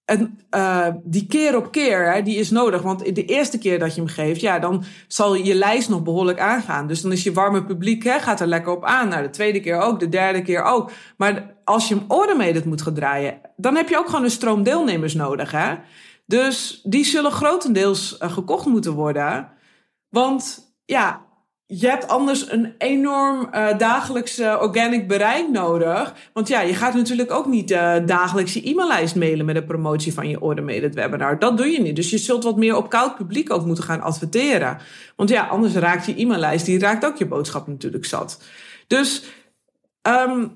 en 0.05 0.39
uh, 0.55 0.87
die 1.03 1.27
keer 1.27 1.55
op 1.55 1.71
keer, 1.71 2.13
hè, 2.13 2.21
die 2.21 2.37
is 2.37 2.51
nodig. 2.51 2.81
Want 2.81 3.15
de 3.15 3.25
eerste 3.25 3.57
keer 3.57 3.79
dat 3.79 3.95
je 3.95 4.01
hem 4.01 4.09
geeft, 4.09 4.41
ja, 4.41 4.59
dan 4.59 4.83
zal 5.07 5.35
je 5.35 5.55
lijst 5.55 5.89
nog 5.89 6.03
behoorlijk 6.03 6.39
aangaan. 6.39 6.87
Dus 6.87 7.01
dan 7.01 7.11
is 7.11 7.23
je 7.23 7.33
warme 7.33 7.63
publiek, 7.63 8.03
hè, 8.03 8.19
gaat 8.19 8.39
er 8.39 8.47
lekker 8.47 8.71
op 8.71 8.85
aan. 8.85 9.07
Nou, 9.07 9.21
de 9.21 9.29
tweede 9.29 9.59
keer 9.59 9.79
ook, 9.79 9.99
de 9.99 10.09
derde 10.09 10.41
keer 10.41 10.63
ook. 10.63 10.91
Maar 11.17 11.55
als 11.63 11.87
je 11.87 11.95
hem 11.95 12.05
automated 12.07 12.65
moet 12.65 12.81
gaan 12.81 12.93
draaien, 12.93 13.41
dan 13.55 13.75
heb 13.75 13.89
je 13.89 13.97
ook 13.97 14.09
gewoon 14.09 14.23
een 14.23 14.31
stroom 14.31 14.63
deelnemers 14.63 15.13
nodig, 15.13 15.51
hè. 15.51 15.75
Dus 16.25 16.81
die 16.83 17.05
zullen 17.05 17.31
grotendeels 17.31 18.17
uh, 18.19 18.31
gekocht 18.31 18.65
moeten 18.65 18.93
worden. 18.93 19.49
Want 20.09 20.73
ja, 20.85 21.25
je 21.79 21.87
hebt 21.87 22.07
anders 22.07 22.51
een 22.51 22.73
enorm 22.77 23.49
uh, 23.53 23.77
dagelijks 23.77 24.39
uh, 24.39 24.57
organic 24.61 25.07
bereik 25.07 25.49
nodig. 25.49 26.13
Want 26.33 26.47
ja, 26.47 26.61
je 26.61 26.73
gaat 26.73 26.93
natuurlijk 26.93 27.31
ook 27.31 27.47
niet 27.47 27.71
uh, 27.71 27.95
dagelijks 28.05 28.53
je 28.53 28.63
e-maillijst 28.63 29.15
mailen 29.15 29.45
met 29.45 29.55
de 29.55 29.63
promotie 29.63 30.13
van 30.13 30.29
je 30.29 30.39
automated 30.39 30.95
webinar. 30.95 31.39
Dat 31.39 31.57
doe 31.57 31.67
je 31.67 31.81
niet. 31.81 31.95
Dus 31.95 32.09
je 32.09 32.17
zult 32.17 32.43
wat 32.43 32.57
meer 32.57 32.75
op 32.75 32.89
koud 32.89 33.15
publiek 33.15 33.53
ook 33.53 33.65
moeten 33.65 33.83
gaan 33.83 34.01
adverteren. 34.01 34.77
Want 35.15 35.29
ja, 35.29 35.47
anders 35.47 35.73
raakt 35.73 36.05
je 36.05 36.15
e-maillijst, 36.15 36.65
die 36.65 36.79
raakt 36.79 37.05
ook 37.05 37.17
je 37.17 37.25
boodschap 37.25 37.67
natuurlijk 37.67 38.05
zat. 38.05 38.43
Dus 38.87 39.23
um, 40.01 40.51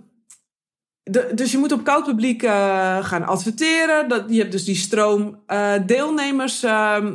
dus 1.36 1.52
je 1.52 1.58
moet 1.58 1.72
op 1.72 1.84
koud 1.84 2.06
publiek 2.06 2.44
uh, 2.44 2.98
gaan 3.06 3.26
adverteren. 3.26 4.10
Dat, 4.10 4.24
je 4.28 4.40
hebt 4.40 4.52
dus 4.52 4.66
die 4.66 4.76
stroom 4.76 5.38
uh, 5.48 5.72
deelnemers, 5.86 6.64
uh, 6.64 7.06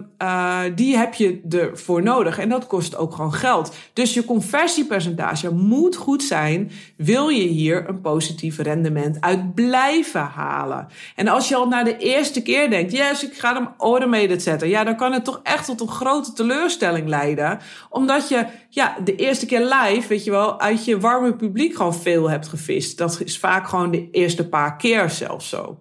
die 0.74 0.96
heb 0.96 1.14
je 1.14 1.40
ervoor 1.50 2.02
nodig. 2.02 2.38
En 2.38 2.48
dat 2.48 2.66
kost 2.66 2.96
ook 2.96 3.14
gewoon 3.14 3.32
geld. 3.32 3.74
Dus 3.92 4.14
je 4.14 4.24
conversiepercentage 4.24 5.54
moet 5.54 5.96
goed 5.96 6.22
zijn. 6.22 6.70
Wil 6.96 7.28
je 7.28 7.48
hier 7.48 7.88
een 7.88 8.00
positief 8.00 8.58
rendement 8.58 9.20
uit 9.20 9.54
blijven 9.54 10.24
halen? 10.34 10.88
En 11.16 11.28
als 11.28 11.48
je 11.48 11.56
al 11.56 11.68
na 11.68 11.84
de 11.84 11.96
eerste 11.96 12.42
keer 12.42 12.70
denkt, 12.70 12.92
yes, 12.92 13.24
ik 13.24 13.34
ga 13.34 13.54
hem 13.54 13.68
automated 13.78 14.42
zetten. 14.42 14.68
Ja, 14.68 14.84
dan 14.84 14.96
kan 14.96 15.12
het 15.12 15.24
toch 15.24 15.40
echt 15.42 15.66
tot 15.66 15.80
een 15.80 15.88
grote 15.88 16.32
teleurstelling 16.32 17.08
leiden. 17.08 17.58
Omdat 17.90 18.28
je 18.28 18.46
ja, 18.68 18.96
de 19.04 19.16
eerste 19.16 19.46
keer 19.46 19.60
live, 19.60 20.08
weet 20.08 20.24
je 20.24 20.30
wel, 20.30 20.60
uit 20.60 20.84
je 20.84 21.00
warme 21.00 21.34
publiek 21.34 21.76
gewoon 21.76 21.94
veel 21.94 22.30
hebt 22.30 22.48
gevist. 22.48 22.98
Dat 22.98 23.20
is 23.24 23.38
vaak 23.38 23.68
gewoon 23.68 23.81
de 23.90 24.10
eerste 24.10 24.48
paar 24.48 24.76
keer 24.76 25.10
zelfs 25.10 25.48
zo. 25.48 25.78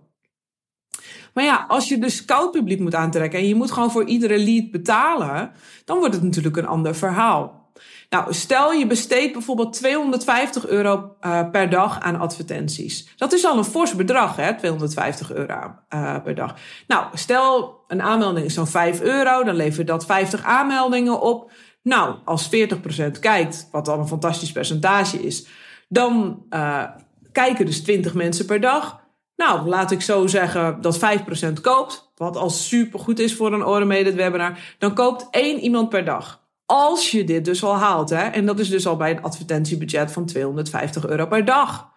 Maar 1.33 1.43
ja, 1.43 1.65
als 1.67 1.89
je 1.89 1.97
dus 1.97 2.25
koud 2.25 2.51
publiek 2.51 2.79
moet 2.79 2.95
aantrekken 2.95 3.39
en 3.39 3.47
je 3.47 3.55
moet 3.55 3.71
gewoon 3.71 3.91
voor 3.91 4.05
iedere 4.05 4.37
lead 4.37 4.71
betalen, 4.71 5.51
dan 5.85 5.97
wordt 5.97 6.13
het 6.13 6.23
natuurlijk 6.23 6.57
een 6.57 6.67
ander 6.67 6.95
verhaal. 6.95 7.61
Nou, 8.09 8.33
stel 8.33 8.71
je 8.71 8.87
besteedt 8.87 9.33
bijvoorbeeld 9.33 9.73
250 9.73 10.67
euro 10.67 11.15
uh, 11.21 11.49
per 11.51 11.69
dag 11.69 11.99
aan 11.99 12.19
advertenties. 12.19 13.13
Dat 13.15 13.33
is 13.33 13.45
al 13.45 13.57
een 13.57 13.63
fors 13.63 13.95
bedrag, 13.95 14.35
hè, 14.35 14.57
250 14.57 15.33
euro 15.33 15.75
uh, 15.93 16.23
per 16.23 16.35
dag. 16.35 16.55
Nou, 16.87 17.05
stel 17.13 17.83
een 17.87 18.01
aanmelding 18.01 18.45
is 18.45 18.53
zo'n 18.53 18.67
5 18.67 19.01
euro, 19.01 19.43
dan 19.43 19.55
levert 19.55 19.87
dat 19.87 20.05
50 20.05 20.43
aanmeldingen 20.43 21.21
op. 21.21 21.51
Nou, 21.83 22.15
als 22.25 22.49
40% 22.49 23.19
kijkt, 23.19 23.67
wat 23.71 23.85
dan 23.85 23.99
een 23.99 24.07
fantastisch 24.07 24.51
percentage 24.51 25.23
is, 25.23 25.47
dan 25.87 26.43
uh, 26.49 26.83
kijken 27.31 27.65
dus 27.65 27.83
20 27.83 28.13
mensen 28.13 28.45
per 28.45 28.61
dag. 28.61 28.99
Nou, 29.35 29.67
laat 29.67 29.91
ik 29.91 30.01
zo 30.01 30.27
zeggen 30.27 30.81
dat 30.81 30.99
5% 30.99 31.61
koopt, 31.61 32.11
wat 32.15 32.37
al 32.37 32.49
supergoed 32.49 33.19
is 33.19 33.35
voor 33.35 33.53
een 33.53 33.61
automated 33.61 34.13
webinar. 34.13 34.75
Dan 34.77 34.93
koopt 34.93 35.27
één 35.31 35.59
iemand 35.59 35.89
per 35.89 36.05
dag. 36.05 36.41
Als 36.65 37.11
je 37.11 37.23
dit 37.23 37.45
dus 37.45 37.63
al 37.63 37.75
haalt, 37.75 38.09
hè, 38.09 38.23
en 38.23 38.45
dat 38.45 38.59
is 38.59 38.69
dus 38.69 38.87
al 38.87 38.97
bij 38.97 39.11
een 39.11 39.21
advertentiebudget 39.21 40.11
van 40.11 40.25
250 40.25 41.07
euro 41.07 41.25
per 41.25 41.45
dag. 41.45 41.90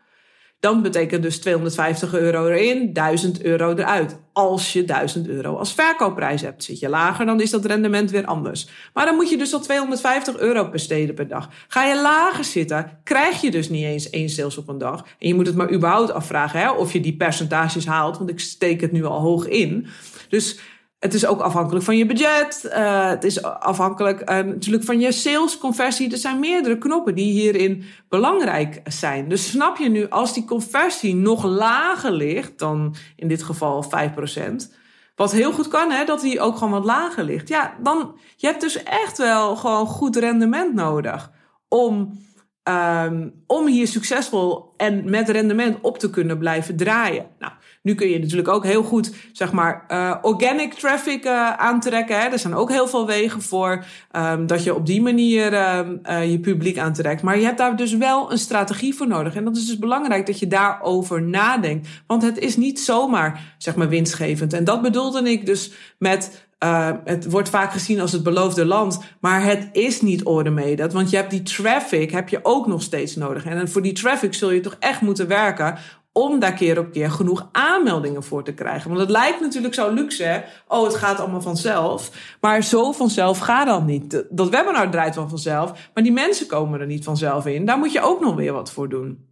Dan 0.64 0.82
betekent 0.82 1.22
dus 1.22 1.38
250 1.38 2.14
euro 2.14 2.46
erin, 2.46 2.92
1000 2.92 3.42
euro 3.42 3.74
eruit. 3.74 4.16
Als 4.32 4.72
je 4.72 4.84
1000 4.84 5.28
euro 5.28 5.56
als 5.56 5.74
verkoopprijs 5.74 6.42
hebt. 6.42 6.64
Zit 6.64 6.78
je 6.78 6.88
lager, 6.88 7.26
dan 7.26 7.40
is 7.40 7.50
dat 7.50 7.64
rendement 7.64 8.10
weer 8.10 8.24
anders. 8.24 8.68
Maar 8.94 9.04
dan 9.06 9.14
moet 9.14 9.30
je 9.30 9.36
dus 9.36 9.52
al 9.52 9.60
250 9.60 10.38
euro 10.38 10.70
besteden 10.70 11.14
per 11.14 11.28
dag. 11.28 11.48
Ga 11.68 11.84
je 11.84 12.02
lager 12.02 12.44
zitten, 12.44 12.98
krijg 13.02 13.40
je 13.40 13.50
dus 13.50 13.68
niet 13.68 13.84
eens 13.84 14.10
één 14.10 14.28
sales 14.28 14.58
op 14.58 14.68
een 14.68 14.78
dag. 14.78 15.04
En 15.18 15.28
je 15.28 15.34
moet 15.34 15.46
het 15.46 15.56
maar 15.56 15.72
überhaupt 15.72 16.12
afvragen 16.12 16.60
hè, 16.60 16.70
of 16.70 16.92
je 16.92 17.00
die 17.00 17.16
percentages 17.16 17.86
haalt. 17.86 18.18
Want 18.18 18.30
ik 18.30 18.40
steek 18.40 18.80
het 18.80 18.92
nu 18.92 19.04
al 19.04 19.20
hoog 19.20 19.46
in. 19.46 19.86
Dus 20.28 20.58
het 21.04 21.14
is 21.14 21.26
ook 21.26 21.40
afhankelijk 21.40 21.84
van 21.84 21.96
je 21.96 22.06
budget. 22.06 22.64
Uh, 22.64 23.08
het 23.08 23.24
is 23.24 23.42
afhankelijk 23.42 24.20
uh, 24.20 24.26
natuurlijk 24.26 24.84
van 24.84 25.00
je 25.00 25.12
salesconversie. 25.12 26.10
Er 26.10 26.18
zijn 26.18 26.40
meerdere 26.40 26.78
knoppen 26.78 27.14
die 27.14 27.32
hierin 27.32 27.84
belangrijk 28.08 28.80
zijn. 28.84 29.28
Dus 29.28 29.50
snap 29.50 29.76
je 29.76 29.88
nu, 29.88 30.08
als 30.08 30.34
die 30.34 30.44
conversie 30.44 31.14
nog 31.14 31.44
lager 31.44 32.12
ligt 32.12 32.58
dan 32.58 32.94
in 33.16 33.28
dit 33.28 33.42
geval 33.42 33.84
5%. 33.84 33.88
Wat 35.14 35.32
heel 35.32 35.52
goed 35.52 35.68
kan, 35.68 35.90
hè, 35.90 36.04
dat 36.04 36.20
die 36.20 36.40
ook 36.40 36.56
gewoon 36.56 36.72
wat 36.72 36.84
lager 36.84 37.24
ligt. 37.24 37.48
Ja, 37.48 37.76
dan 37.82 38.18
je 38.36 38.46
hebt 38.46 38.60
dus 38.60 38.82
echt 38.82 39.18
wel 39.18 39.56
gewoon 39.56 39.86
goed 39.86 40.16
rendement 40.16 40.74
nodig 40.74 41.30
om, 41.68 42.18
um, 42.68 43.42
om 43.46 43.66
hier 43.66 43.86
succesvol 43.86 44.74
en 44.76 45.10
met 45.10 45.28
rendement 45.28 45.78
op 45.80 45.98
te 45.98 46.10
kunnen 46.10 46.38
blijven 46.38 46.76
draaien. 46.76 47.26
Nou, 47.38 47.52
nu 47.84 47.94
kun 47.94 48.08
je 48.08 48.18
natuurlijk 48.18 48.48
ook 48.48 48.64
heel 48.64 48.82
goed, 48.82 49.14
zeg 49.32 49.52
maar, 49.52 49.84
uh, 49.88 50.14
organic 50.22 50.74
traffic 50.74 51.24
uh, 51.24 51.52
aantrekken. 51.52 52.20
Hè. 52.20 52.28
Er 52.28 52.38
zijn 52.38 52.54
ook 52.54 52.70
heel 52.70 52.88
veel 52.88 53.06
wegen 53.06 53.42
voor 53.42 53.84
um, 54.12 54.46
dat 54.46 54.64
je 54.64 54.74
op 54.74 54.86
die 54.86 55.02
manier 55.02 55.76
um, 55.76 56.00
uh, 56.10 56.30
je 56.30 56.40
publiek 56.40 56.78
aantrekt. 56.78 57.22
Maar 57.22 57.38
je 57.38 57.44
hebt 57.44 57.58
daar 57.58 57.76
dus 57.76 57.96
wel 57.96 58.32
een 58.32 58.38
strategie 58.38 58.94
voor 58.94 59.08
nodig. 59.08 59.34
En 59.34 59.44
dat 59.44 59.56
is 59.56 59.66
dus 59.66 59.78
belangrijk 59.78 60.26
dat 60.26 60.38
je 60.38 60.46
daarover 60.46 61.22
nadenkt. 61.22 61.88
Want 62.06 62.22
het 62.22 62.38
is 62.38 62.56
niet 62.56 62.80
zomaar, 62.80 63.54
zeg 63.58 63.74
maar, 63.74 63.88
winstgevend. 63.88 64.52
En 64.52 64.64
dat 64.64 64.82
bedoelde 64.82 65.30
ik 65.30 65.46
dus 65.46 65.72
met 65.98 66.46
het 67.04 67.30
wordt 67.30 67.48
vaak 67.48 67.72
gezien 67.72 68.00
als 68.00 68.12
het 68.12 68.22
beloofde 68.22 68.64
land, 68.64 69.00
maar 69.20 69.44
het 69.44 69.68
is 69.72 70.00
niet 70.00 70.22
automated. 70.22 70.92
Want 70.92 71.10
je 71.10 71.16
hebt 71.16 71.30
die 71.30 71.42
traffic 71.42 72.10
heb 72.10 72.28
je 72.28 72.40
ook 72.42 72.66
nog 72.66 72.82
steeds 72.82 73.16
nodig. 73.16 73.44
En 73.44 73.68
voor 73.68 73.82
die 73.82 73.92
traffic 73.92 74.34
zul 74.34 74.50
je 74.50 74.60
toch 74.60 74.76
echt 74.78 75.00
moeten 75.00 75.28
werken 75.28 75.78
om 76.16 76.38
daar 76.38 76.52
keer 76.52 76.78
op 76.78 76.92
keer 76.92 77.10
genoeg 77.10 77.48
aanmeldingen 77.52 78.22
voor 78.22 78.44
te 78.44 78.52
krijgen. 78.52 78.88
Want 78.88 79.00
het 79.00 79.10
lijkt 79.10 79.40
natuurlijk 79.40 79.74
zo 79.74 79.92
luxe, 79.92 80.22
hè? 80.22 80.40
oh 80.68 80.84
het 80.84 80.94
gaat 80.94 81.18
allemaal 81.20 81.40
vanzelf. 81.40 82.10
Maar 82.40 82.62
zo 82.62 82.92
vanzelf 82.92 83.38
gaat 83.38 83.66
dat 83.66 83.86
niet. 83.86 84.24
Dat 84.30 84.48
webinar 84.48 84.90
draait 84.90 85.14
wel 85.14 85.28
vanzelf, 85.28 85.90
maar 85.94 86.02
die 86.02 86.12
mensen 86.12 86.46
komen 86.46 86.80
er 86.80 86.86
niet 86.86 87.04
vanzelf 87.04 87.46
in. 87.46 87.64
Daar 87.64 87.78
moet 87.78 87.92
je 87.92 88.00
ook 88.00 88.20
nog 88.20 88.34
weer 88.34 88.52
wat 88.52 88.70
voor 88.70 88.88
doen. 88.88 89.28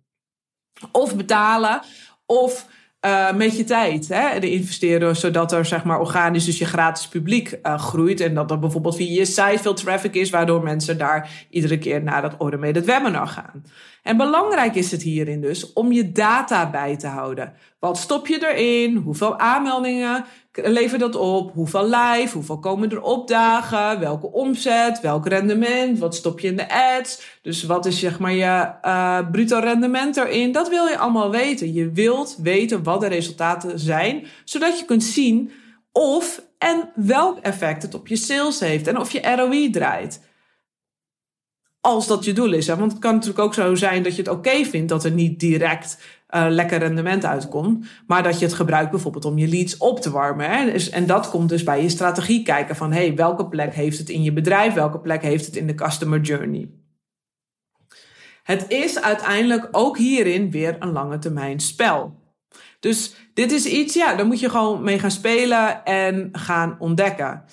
Of 0.93 1.17
betalen, 1.17 1.81
of 2.27 2.67
uh, 3.07 3.33
met 3.33 3.57
je 3.57 3.65
tijd. 3.65 4.09
Hè? 4.09 4.39
De 4.41 4.51
investeren 4.51 5.17
zodat 5.17 5.53
er 5.53 5.65
zeg 5.65 5.85
maar 5.85 6.01
organisch 6.01 6.45
dus 6.45 6.59
je 6.59 6.65
gratis 6.65 7.09
publiek 7.09 7.59
uh, 7.63 7.79
groeit. 7.79 8.21
En 8.21 8.35
dat 8.35 8.51
er 8.51 8.59
bijvoorbeeld 8.59 8.97
via 8.97 9.19
je 9.19 9.25
site 9.25 9.59
veel 9.61 9.75
traffic 9.75 10.15
is, 10.15 10.31
waardoor 10.31 10.63
mensen 10.63 10.99
daar 10.99 11.47
iedere 11.51 11.79
keer 11.79 12.03
naar 12.03 12.23
dat 12.23 12.35
automated 12.39 12.85
webinar 12.85 13.27
gaan. 13.27 13.65
En 14.03 14.17
belangrijk 14.17 14.75
is 14.75 14.91
het 14.91 15.03
hierin 15.03 15.41
dus 15.41 15.73
om 15.73 15.93
je 15.93 16.13
data 16.13 16.71
bij 16.71 16.97
te 16.97 17.07
houden. 17.07 17.53
Wat 17.79 17.99
stop 17.99 18.27
je 18.27 18.49
erin? 18.49 18.97
Hoeveel 18.97 19.39
aanmeldingen 19.39 20.25
levert 20.53 21.01
dat 21.01 21.17
op? 21.17 21.53
Hoeveel 21.53 21.89
live? 21.89 22.33
Hoeveel 22.33 22.59
komen 22.59 22.91
er 22.91 23.03
opdagen? 23.03 24.01
Welke 24.01 24.33
omzet? 24.33 25.01
Welk 25.01 25.27
rendement? 25.27 25.99
Wat 25.99 26.15
stop 26.15 26.41
je 26.41 26.49
in 26.49 26.57
de 26.57 26.69
ads? 26.99 27.39
Dus 27.43 27.63
wat 27.63 27.87
is 27.87 27.99
zeg 27.99 28.19
maar 28.19 28.33
je 28.33 28.71
uh, 28.85 29.31
bruto 29.31 29.59
rendement 29.59 30.17
erin? 30.17 30.53
Dat 30.53 30.69
wil 30.69 30.87
je 30.87 30.99
allemaal 30.99 31.31
weten. 31.31 31.73
Je 31.73 31.91
wilt 31.91 32.37
weten 32.43 32.83
wat 32.83 33.01
de 33.01 33.09
resultaten 33.09 33.79
zijn, 33.79 34.27
zodat 34.45 34.79
je 34.79 34.85
kunt 34.85 35.05
zien 35.05 35.51
of 35.93 36.43
en 36.59 36.91
welk 36.95 37.39
effect 37.39 37.83
het 37.83 37.95
op 37.95 38.09
je 38.09 38.17
sales 38.17 38.61
heeft 38.61 38.87
en 38.87 38.99
of 38.99 39.11
je 39.11 39.35
ROI 39.37 39.71
draait. 39.71 40.21
Als 41.85 42.07
dat 42.07 42.25
je 42.25 42.33
doel 42.33 42.53
is. 42.53 42.67
Hè? 42.67 42.77
Want 42.77 42.93
het 42.93 43.01
kan 43.01 43.13
natuurlijk 43.13 43.45
ook 43.45 43.55
zo 43.55 43.75
zijn 43.75 44.03
dat 44.03 44.17
je 44.17 44.23
het 44.23 44.31
oké 44.31 44.65
vindt 44.65 44.89
dat 44.89 45.05
er 45.05 45.11
niet 45.11 45.41
direct 45.41 45.99
uh, 46.31 46.47
lekker 46.49 46.79
rendement 46.79 47.25
uitkomt. 47.25 47.87
Maar 48.07 48.23
dat 48.23 48.39
je 48.39 48.45
het 48.45 48.55
gebruikt 48.55 48.91
bijvoorbeeld 48.91 49.25
om 49.25 49.39
je 49.39 49.49
leads 49.49 49.77
op 49.77 50.01
te 50.01 50.11
warmen. 50.11 50.51
Hè? 50.51 50.73
Dus, 50.73 50.91
en 50.91 51.07
dat 51.07 51.31
komt 51.31 51.49
dus 51.49 51.63
bij 51.63 51.83
je 51.83 51.89
strategie 51.89 52.43
kijken 52.43 52.77
van 52.77 52.93
hey, 52.93 53.15
welke 53.15 53.49
plek 53.49 53.75
heeft 53.75 53.99
het 53.99 54.09
in 54.09 54.23
je 54.23 54.33
bedrijf? 54.33 54.75
Welke 54.75 54.99
plek 54.99 55.23
heeft 55.23 55.47
het 55.47 55.57
in 55.57 55.67
de 55.67 55.75
customer 55.75 56.21
journey? 56.21 56.71
Het 58.43 58.65
is 58.69 59.01
uiteindelijk 59.01 59.69
ook 59.71 59.99
hierin 59.99 60.51
weer 60.51 60.77
een 60.79 60.93
lange 60.93 61.19
termijn 61.19 61.61
spel. 61.61 62.21
Dus 62.81 63.15
dit 63.35 63.53
is 63.53 63.67
iets, 63.67 63.95
ja, 63.95 64.15
daar 64.15 64.27
moet 64.27 64.41
je 64.41 64.51
gewoon 64.51 64.83
mee 64.83 64.99
gaan 64.99 65.11
spelen 65.11 65.85
en 65.85 66.29
gaan 66.33 66.77
ontdekken. 66.79 67.45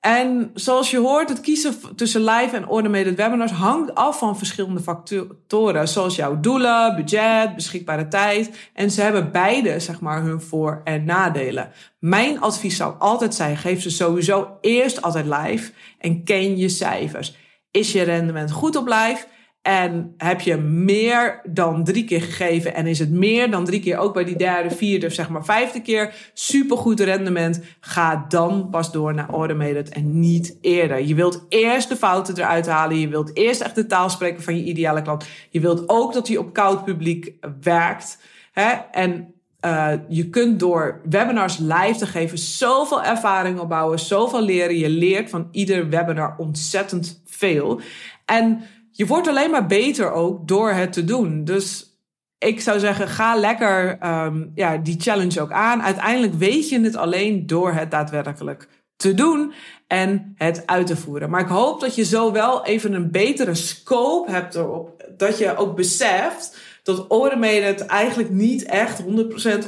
En 0.00 0.50
zoals 0.54 0.90
je 0.90 0.98
hoort, 0.98 1.28
het 1.28 1.40
kiezen 1.40 1.74
tussen 1.96 2.24
live 2.24 2.56
en 2.56 2.64
automated 2.64 3.14
webinars 3.14 3.52
hangt 3.52 3.94
af 3.94 4.18
van 4.18 4.38
verschillende 4.38 4.80
factoren, 4.80 5.88
zoals 5.88 6.16
jouw 6.16 6.40
doelen, 6.40 6.96
budget, 6.96 7.54
beschikbare 7.54 8.08
tijd. 8.08 8.70
En 8.74 8.90
ze 8.90 9.02
hebben 9.02 9.32
beide, 9.32 9.80
zeg 9.80 10.00
maar, 10.00 10.22
hun 10.22 10.40
voor- 10.40 10.80
en 10.84 11.04
nadelen. 11.04 11.70
Mijn 11.98 12.40
advies 12.40 12.76
zou 12.76 12.94
altijd 12.98 13.34
zijn, 13.34 13.56
geef 13.56 13.82
ze 13.82 13.90
sowieso 13.90 14.58
eerst 14.60 15.02
altijd 15.02 15.26
live 15.26 15.72
en 15.98 16.24
ken 16.24 16.56
je 16.56 16.68
cijfers. 16.68 17.36
Is 17.70 17.92
je 17.92 18.02
rendement 18.02 18.50
goed 18.50 18.76
op 18.76 18.86
live? 18.86 19.26
En 19.62 20.14
heb 20.16 20.40
je 20.40 20.56
meer 20.56 21.40
dan 21.44 21.84
drie 21.84 22.04
keer 22.04 22.22
gegeven 22.22 22.74
en 22.74 22.86
is 22.86 22.98
het 22.98 23.10
meer 23.10 23.50
dan 23.50 23.64
drie 23.64 23.80
keer 23.80 23.98
ook 23.98 24.14
bij 24.14 24.24
die 24.24 24.36
derde, 24.36 24.70
vierde, 24.70 25.10
zeg 25.10 25.28
maar 25.28 25.44
vijfde 25.44 25.82
keer 25.82 26.30
supergoed 26.34 27.00
rendement, 27.00 27.60
ga 27.80 28.24
dan 28.28 28.68
pas 28.70 28.92
door 28.92 29.14
naar 29.14 29.28
automated 29.28 29.88
en 29.88 30.20
niet 30.20 30.58
eerder. 30.60 31.06
Je 31.06 31.14
wilt 31.14 31.46
eerst 31.48 31.88
de 31.88 31.96
fouten 31.96 32.38
eruit 32.38 32.66
halen, 32.66 32.98
je 32.98 33.08
wilt 33.08 33.36
eerst 33.36 33.60
echt 33.60 33.74
de 33.74 33.86
taal 33.86 34.10
spreken 34.10 34.42
van 34.42 34.56
je 34.56 34.64
ideale 34.64 35.02
klant. 35.02 35.26
Je 35.50 35.60
wilt 35.60 35.88
ook 35.88 36.12
dat 36.12 36.28
hij 36.28 36.36
op 36.36 36.52
koud 36.52 36.84
publiek 36.84 37.34
werkt. 37.60 38.18
Hè? 38.52 38.70
En 38.90 39.34
uh, 39.64 39.92
je 40.08 40.28
kunt 40.28 40.60
door 40.60 41.00
webinars 41.08 41.58
live 41.58 41.96
te 41.98 42.06
geven 42.06 42.38
zoveel 42.38 43.02
ervaring 43.02 43.58
opbouwen, 43.58 43.98
zoveel 43.98 44.42
leren. 44.42 44.78
Je 44.78 44.88
leert 44.88 45.30
van 45.30 45.48
ieder 45.50 45.88
webinar 45.88 46.34
ontzettend 46.38 47.22
veel. 47.26 47.80
En 48.24 48.62
je 49.00 49.06
wordt 49.06 49.28
alleen 49.28 49.50
maar 49.50 49.66
beter 49.66 50.12
ook 50.12 50.48
door 50.48 50.70
het 50.70 50.92
te 50.92 51.04
doen. 51.04 51.44
Dus 51.44 51.96
ik 52.38 52.60
zou 52.60 52.78
zeggen, 52.78 53.08
ga 53.08 53.36
lekker 53.36 53.98
um, 54.24 54.52
ja, 54.54 54.76
die 54.76 55.00
challenge 55.00 55.40
ook 55.40 55.52
aan. 55.52 55.82
Uiteindelijk 55.82 56.34
weet 56.34 56.68
je 56.68 56.80
het 56.80 56.96
alleen 56.96 57.46
door 57.46 57.72
het 57.72 57.90
daadwerkelijk 57.90 58.68
te 58.96 59.14
doen 59.14 59.52
en 59.86 60.34
het 60.36 60.66
uit 60.66 60.86
te 60.86 60.96
voeren. 60.96 61.30
Maar 61.30 61.40
ik 61.40 61.48
hoop 61.48 61.80
dat 61.80 61.94
je 61.94 62.04
zo 62.04 62.32
wel 62.32 62.64
even 62.64 62.92
een 62.92 63.10
betere 63.10 63.54
scope 63.54 64.30
hebt 64.30 64.54
erop. 64.54 65.04
Dat 65.16 65.38
je 65.38 65.56
ook 65.56 65.76
beseft 65.76 66.58
dat 66.82 67.06
automated 67.08 67.86
eigenlijk 67.86 68.30
niet 68.30 68.64
echt 68.64 69.02
100% 69.02 69.04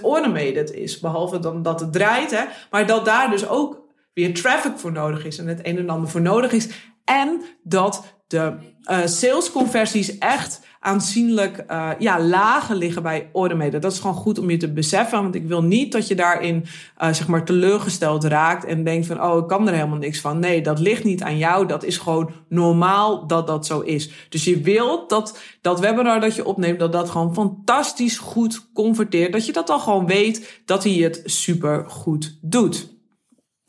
automated 0.02 0.72
is. 0.72 1.00
Behalve 1.00 1.38
dan 1.38 1.62
dat 1.62 1.80
het 1.80 1.92
draait. 1.92 2.30
Hè? 2.30 2.44
Maar 2.70 2.86
dat 2.86 3.04
daar 3.04 3.30
dus 3.30 3.48
ook 3.48 3.80
weer 4.14 4.34
traffic 4.34 4.72
voor 4.76 4.92
nodig 4.92 5.24
is 5.24 5.38
en 5.38 5.46
het 5.46 5.60
een 5.62 5.78
en 5.78 5.90
ander 5.90 6.10
voor 6.10 6.20
nodig 6.20 6.52
is. 6.52 6.68
En 7.04 7.42
dat 7.62 8.20
de 8.32 8.52
uh, 8.90 9.06
salesconversies 9.06 10.18
echt 10.18 10.60
aanzienlijk 10.80 11.64
uh, 11.70 11.90
ja, 11.98 12.20
lager 12.20 12.76
liggen 12.76 13.02
bij 13.02 13.30
automated. 13.32 13.82
Dat 13.82 13.92
is 13.92 13.98
gewoon 13.98 14.16
goed 14.16 14.38
om 14.38 14.50
je 14.50 14.56
te 14.56 14.72
beseffen. 14.72 15.22
Want 15.22 15.34
ik 15.34 15.46
wil 15.46 15.62
niet 15.62 15.92
dat 15.92 16.08
je 16.08 16.14
daarin 16.14 16.64
uh, 17.02 17.12
zeg 17.12 17.28
maar 17.28 17.44
teleurgesteld 17.44 18.24
raakt 18.24 18.64
en 18.64 18.84
denkt 18.84 19.06
van 19.06 19.22
oh, 19.22 19.38
ik 19.38 19.48
kan 19.48 19.68
er 19.68 19.74
helemaal 19.74 19.98
niks 19.98 20.20
van. 20.20 20.38
Nee, 20.38 20.62
dat 20.62 20.78
ligt 20.78 21.04
niet 21.04 21.22
aan 21.22 21.38
jou. 21.38 21.66
Dat 21.66 21.84
is 21.84 21.96
gewoon 21.98 22.30
normaal 22.48 23.26
dat 23.26 23.46
dat 23.46 23.66
zo 23.66 23.80
is. 23.80 24.10
Dus 24.28 24.44
je 24.44 24.60
wilt 24.60 25.10
dat 25.10 25.38
dat 25.60 25.80
webinar 25.80 26.20
dat 26.20 26.34
je 26.34 26.44
opneemt, 26.44 26.78
dat 26.78 26.92
dat 26.92 27.10
gewoon 27.10 27.34
fantastisch 27.34 28.18
goed 28.18 28.68
converteert. 28.72 29.32
Dat 29.32 29.46
je 29.46 29.52
dat 29.52 29.70
al 29.70 29.80
gewoon 29.80 30.06
weet 30.06 30.62
dat 30.64 30.84
hij 30.84 30.92
het 30.92 31.22
super 31.24 31.84
goed 31.88 32.38
doet. 32.40 32.90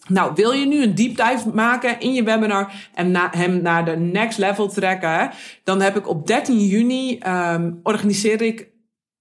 Nou, 0.07 0.31
wil 0.35 0.51
je 0.51 0.65
nu 0.65 0.83
een 0.83 0.95
deep 0.95 1.15
dive 1.15 1.49
maken 1.53 1.99
in 1.99 2.13
je 2.13 2.23
webinar 2.23 2.89
en 2.93 3.15
hem 3.15 3.61
naar 3.61 3.85
de 3.85 3.95
next 3.95 4.37
level 4.37 4.67
trekken, 4.67 5.31
dan 5.63 5.81
heb 5.81 5.97
ik 5.97 6.07
op 6.07 6.27
13 6.27 6.59
juni 6.65 7.19
um, 7.27 7.79
organiseer 7.83 8.41
ik 8.41 8.71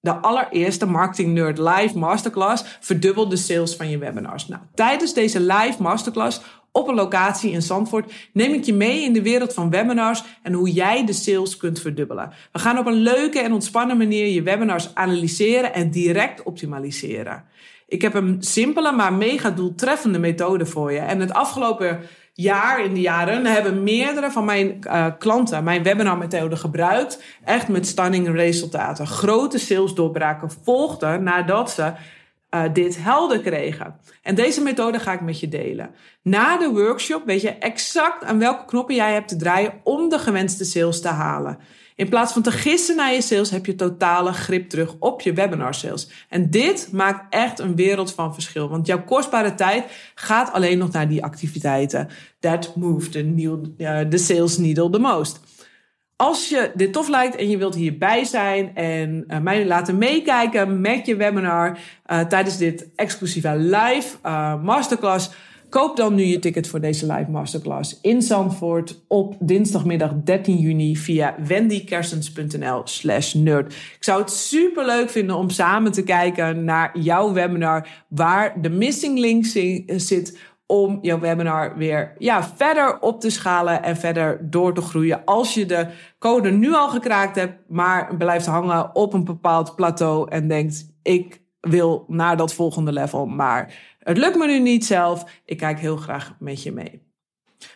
de 0.01 0.15
allereerste 0.15 0.87
Marketing 0.87 1.35
Nerd 1.35 1.59
Live 1.59 1.99
Masterclass 1.99 2.65
Verdubbel 2.81 3.29
de 3.29 3.37
sales 3.37 3.77
van 3.77 3.91
je 3.91 3.99
webinars. 3.99 4.49
Nou, 4.49 4.63
tijdens 4.75 5.15
deze 5.15 5.41
live 5.41 5.83
masterclass 5.83 6.41
op 6.73 6.89
een 6.89 6.95
locatie 6.95 7.51
in 7.51 7.63
Zandvoort 7.63 8.13
neem 8.33 8.53
ik 8.53 8.65
je 8.65 8.75
mee 8.75 9.03
in 9.05 9.13
de 9.13 9.23
wereld 9.23 9.55
van 9.55 9.71
webinars 9.71 10.25
en 10.43 10.53
hoe 10.53 10.71
jij 10.71 11.07
de 11.07 11.13
sales 11.13 11.57
kunt 11.57 11.81
verdubbelen. 11.81 12.33
We 12.53 12.59
gaan 12.59 12.79
op 12.79 12.87
een 12.87 13.03
leuke 13.03 13.41
en 13.41 13.53
ontspannen 13.53 13.97
manier 13.97 14.27
je 14.27 14.43
webinars 14.43 14.95
analyseren 14.95 15.75
en 15.75 15.91
direct 15.91 16.43
optimaliseren. 16.43 17.45
Ik 17.93 18.03
heb 18.03 18.15
een 18.15 18.37
simpele, 18.41 18.93
maar 18.93 19.13
mega 19.13 19.51
doeltreffende 19.51 20.19
methode 20.19 20.67
voor 20.67 20.93
je. 20.93 20.99
En 20.99 21.21
het 21.21 21.33
afgelopen 21.33 22.01
jaar, 22.33 22.85
in 22.85 22.95
de 22.95 23.01
jaren, 23.01 23.47
hebben 23.47 23.83
meerdere 23.83 24.31
van 24.31 24.45
mijn 24.45 24.79
uh, 24.87 25.07
klanten 25.19 25.65
mijn 25.65 25.83
webinarmethode 25.83 26.57
gebruikt. 26.57 27.23
Echt 27.45 27.69
met 27.69 27.87
stunning 27.87 28.29
resultaten. 28.29 29.07
Grote 29.07 29.59
salesdoorbraken 29.59 30.51
volgden 30.63 31.23
nadat 31.23 31.71
ze 31.71 31.83
uh, 32.55 32.63
dit 32.73 33.03
helder 33.03 33.41
kregen. 33.41 33.97
En 34.23 34.35
deze 34.35 34.63
methode 34.63 34.99
ga 34.99 35.13
ik 35.13 35.21
met 35.21 35.41
je 35.41 35.49
delen. 35.49 35.95
Na 36.23 36.57
de 36.59 36.69
workshop 36.69 37.23
weet 37.25 37.41
je 37.41 37.51
exact 37.51 38.25
aan 38.25 38.39
welke 38.39 38.65
knoppen 38.65 38.95
jij 38.95 39.13
hebt 39.13 39.29
te 39.29 39.37
draaien 39.37 39.73
om 39.83 40.09
de 40.09 40.19
gewenste 40.19 40.65
sales 40.65 41.01
te 41.01 41.09
halen. 41.09 41.59
In 42.03 42.09
plaats 42.09 42.33
van 42.33 42.43
te 42.43 42.51
gissen 42.51 42.97
naar 42.97 43.13
je 43.13 43.23
sales 43.23 43.51
heb 43.51 43.67
je 43.67 43.75
totale 43.75 44.33
grip 44.33 44.69
terug 44.69 44.95
op 44.99 45.21
je 45.21 45.33
webinar 45.33 45.75
sales. 45.75 46.09
En 46.29 46.51
dit 46.51 46.89
maakt 46.93 47.35
echt 47.35 47.59
een 47.59 47.77
wereld 47.77 48.13
van 48.13 48.35
verschil. 48.35 48.69
Want 48.69 48.87
jouw 48.87 49.05
kostbare 49.05 49.55
tijd 49.55 49.85
gaat 50.15 50.53
alleen 50.53 50.79
nog 50.79 50.93
naar 50.93 51.09
die 51.09 51.25
activiteiten. 51.25 52.09
That 52.41 52.77
move 52.77 53.09
the, 53.09 53.25
uh, 53.79 54.01
the 54.01 54.17
sales 54.17 54.59
needle 54.59 54.91
the 54.91 54.99
most. 54.99 55.41
Als 56.17 56.49
je 56.49 56.71
dit 56.75 56.93
tof 56.93 57.09
lijkt 57.09 57.37
en 57.37 57.49
je 57.49 57.59
wilt 57.59 57.75
hierbij 57.75 58.25
zijn 58.25 58.75
en 58.75 59.25
uh, 59.29 59.39
mij 59.39 59.67
laten 59.67 59.99
meekijken 59.99 60.81
met 60.81 61.07
je 61.07 61.17
webinar 61.17 61.79
uh, 62.07 62.21
tijdens 62.21 62.57
dit 62.57 62.89
exclusieve 62.97 63.57
live 63.57 64.17
masterclass 64.63 65.31
Koop 65.73 65.97
dan 65.97 66.15
nu 66.15 66.23
je 66.23 66.39
ticket 66.39 66.69
voor 66.69 66.81
deze 66.81 67.13
live 67.13 67.31
masterclass 67.31 67.99
in 68.03 68.23
Zandvoort 68.23 69.05
op 69.09 69.35
dinsdagmiddag 69.39 70.13
13 70.25 70.57
juni 70.57 70.97
via 70.97 71.35
wendykersens.nl 71.47 72.81
slash 72.85 73.35
nerd. 73.35 73.73
Ik 73.73 74.05
zou 74.05 74.21
het 74.21 74.31
super 74.31 74.87
leuk 74.87 75.11
vinden 75.11 75.37
om 75.37 75.51
samen 75.51 75.93
te 75.93 76.03
kijken 76.03 76.65
naar 76.65 76.99
jouw 76.99 77.33
webinar 77.33 78.05
waar 78.09 78.61
de 78.61 78.71
missing 78.71 79.19
link 79.19 79.45
zit 79.97 80.39
om 80.67 80.99
jouw 81.03 81.19
webinar 81.19 81.77
weer 81.77 82.15
ja, 82.19 82.45
verder 82.57 83.01
op 83.01 83.21
te 83.21 83.31
schalen 83.31 83.83
en 83.83 83.97
verder 83.97 84.51
door 84.51 84.75
te 84.75 84.81
groeien. 84.81 85.25
Als 85.25 85.55
je 85.55 85.67
de 85.67 85.87
code 86.19 86.51
nu 86.51 86.75
al 86.75 86.89
gekraakt 86.89 87.37
hebt, 87.37 87.59
maar 87.69 88.17
blijft 88.17 88.47
hangen 88.47 88.95
op 88.95 89.13
een 89.13 89.25
bepaald 89.25 89.77
plateau 89.77 90.31
en 90.31 90.49
denkt, 90.49 90.87
ik 91.03 91.42
wil 91.63 92.05
naar 92.09 92.37
dat 92.37 92.55
volgende 92.55 92.93
level, 92.93 93.27
maar 93.27 93.75
het 93.99 94.19
lukt 94.19 94.37
me 94.37 94.47
nu 94.47 94.59
niet 94.59 94.87
zelf. 94.87 95.25
Ik 95.45 95.57
kijk 95.57 95.81
heel 95.81 95.97
graag 95.97 96.35
met 96.39 96.63
je 96.63 96.73
mee. 96.73 97.11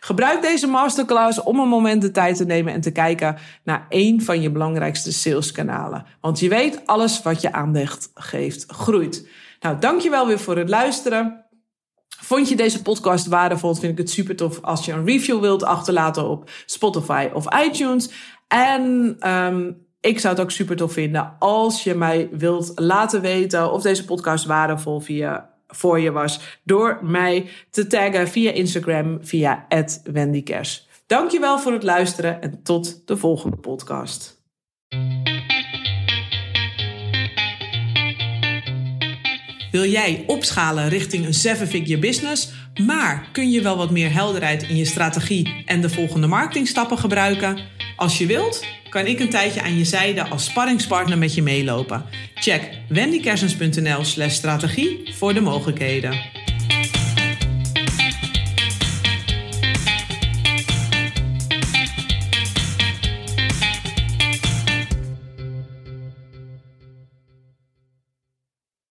Gebruik 0.01 0.43
deze 0.43 0.67
masterclass 0.67 1.43
om 1.43 1.59
een 1.59 1.69
moment 1.69 2.03
de 2.03 2.11
tijd 2.11 2.37
te 2.37 2.45
nemen 2.45 2.73
en 2.73 2.81
te 2.81 2.91
kijken 2.91 3.37
naar 3.65 3.87
één 3.89 4.23
van 4.23 4.41
je 4.41 4.51
belangrijkste 4.51 5.13
saleskanalen. 5.13 6.07
Want 6.21 6.39
je 6.39 6.49
weet, 6.49 6.87
alles 6.87 7.23
wat 7.23 7.41
je 7.41 7.53
aandacht 7.53 8.11
geeft, 8.15 8.65
groeit. 8.67 9.29
Nou, 9.61 9.79
dankjewel 9.79 10.27
weer 10.27 10.39
voor 10.39 10.57
het 10.57 10.69
luisteren. 10.69 11.45
Vond 12.09 12.49
je 12.49 12.57
deze 12.57 12.83
podcast 12.83 13.27
waardevol? 13.27 13.75
Vind 13.75 13.93
ik 13.93 13.99
het 13.99 14.11
super 14.11 14.37
tof 14.37 14.63
als 14.63 14.85
je 14.85 14.93
een 14.93 15.05
review 15.05 15.41
wilt 15.41 15.65
achterlaten 15.65 16.29
op 16.29 16.51
Spotify 16.67 17.29
of 17.33 17.65
iTunes. 17.65 18.11
En 18.49 19.17
um, 19.31 19.86
ik 20.07 20.19
zou 20.21 20.35
het 20.35 20.43
ook 20.43 20.51
super 20.51 20.77
tof 20.77 20.93
vinden 20.93 21.37
als 21.39 21.85
je 21.85 21.95
mij 21.95 22.29
wilt 22.33 22.73
laten 22.75 23.21
weten 23.21 23.73
of 23.73 23.83
deze 23.83 24.05
podcast 24.05 24.45
waardevol 24.45 25.01
via 25.01 25.51
voor 25.67 26.01
je 26.01 26.13
was 26.13 26.41
door 26.65 26.99
mij 27.03 27.49
te 27.71 27.87
taggen 27.87 28.29
via 28.29 28.51
Instagram 28.51 29.19
via 29.23 29.67
@wendykers. 30.13 30.89
Dankjewel 31.07 31.59
voor 31.59 31.73
het 31.73 31.83
luisteren 31.83 32.43
en 32.43 32.63
tot 32.63 33.07
de 33.07 33.17
volgende 33.17 33.57
podcast. 33.57 34.45
Wil 39.71 39.85
jij 39.85 40.25
opschalen 40.27 40.89
richting 40.89 41.27
een 41.27 41.35
seven-figure 41.35 41.99
business, 41.99 42.53
maar 42.87 43.29
kun 43.33 43.51
je 43.51 43.63
wel 43.63 43.77
wat 43.77 43.91
meer 43.91 44.13
helderheid 44.13 44.63
in 44.63 44.77
je 44.77 44.85
strategie 44.85 45.63
en 45.65 45.81
de 45.81 45.91
volgende 45.91 46.27
marketingstappen 46.27 46.99
gebruiken? 46.99 47.76
Als 47.97 48.19
je 48.19 48.27
wilt, 48.27 48.65
kan 48.89 49.07
ik 49.07 49.21
een 49.21 49.31
tijdje 49.31 49.63
aan 49.63 49.79
je 49.79 49.85
zijde 49.85 50.29
als 50.29 50.45
sparringspartner 50.45 51.19
met 51.19 51.35
je 51.35 51.43
meelopen. 51.43 52.05
Check 52.35 52.71
wendykersens.nl 52.89 54.05
slash 54.05 54.35
strategie 54.35 55.15
voor 55.15 55.35
de 55.35 55.41
mogelijkheden. 55.41 56.21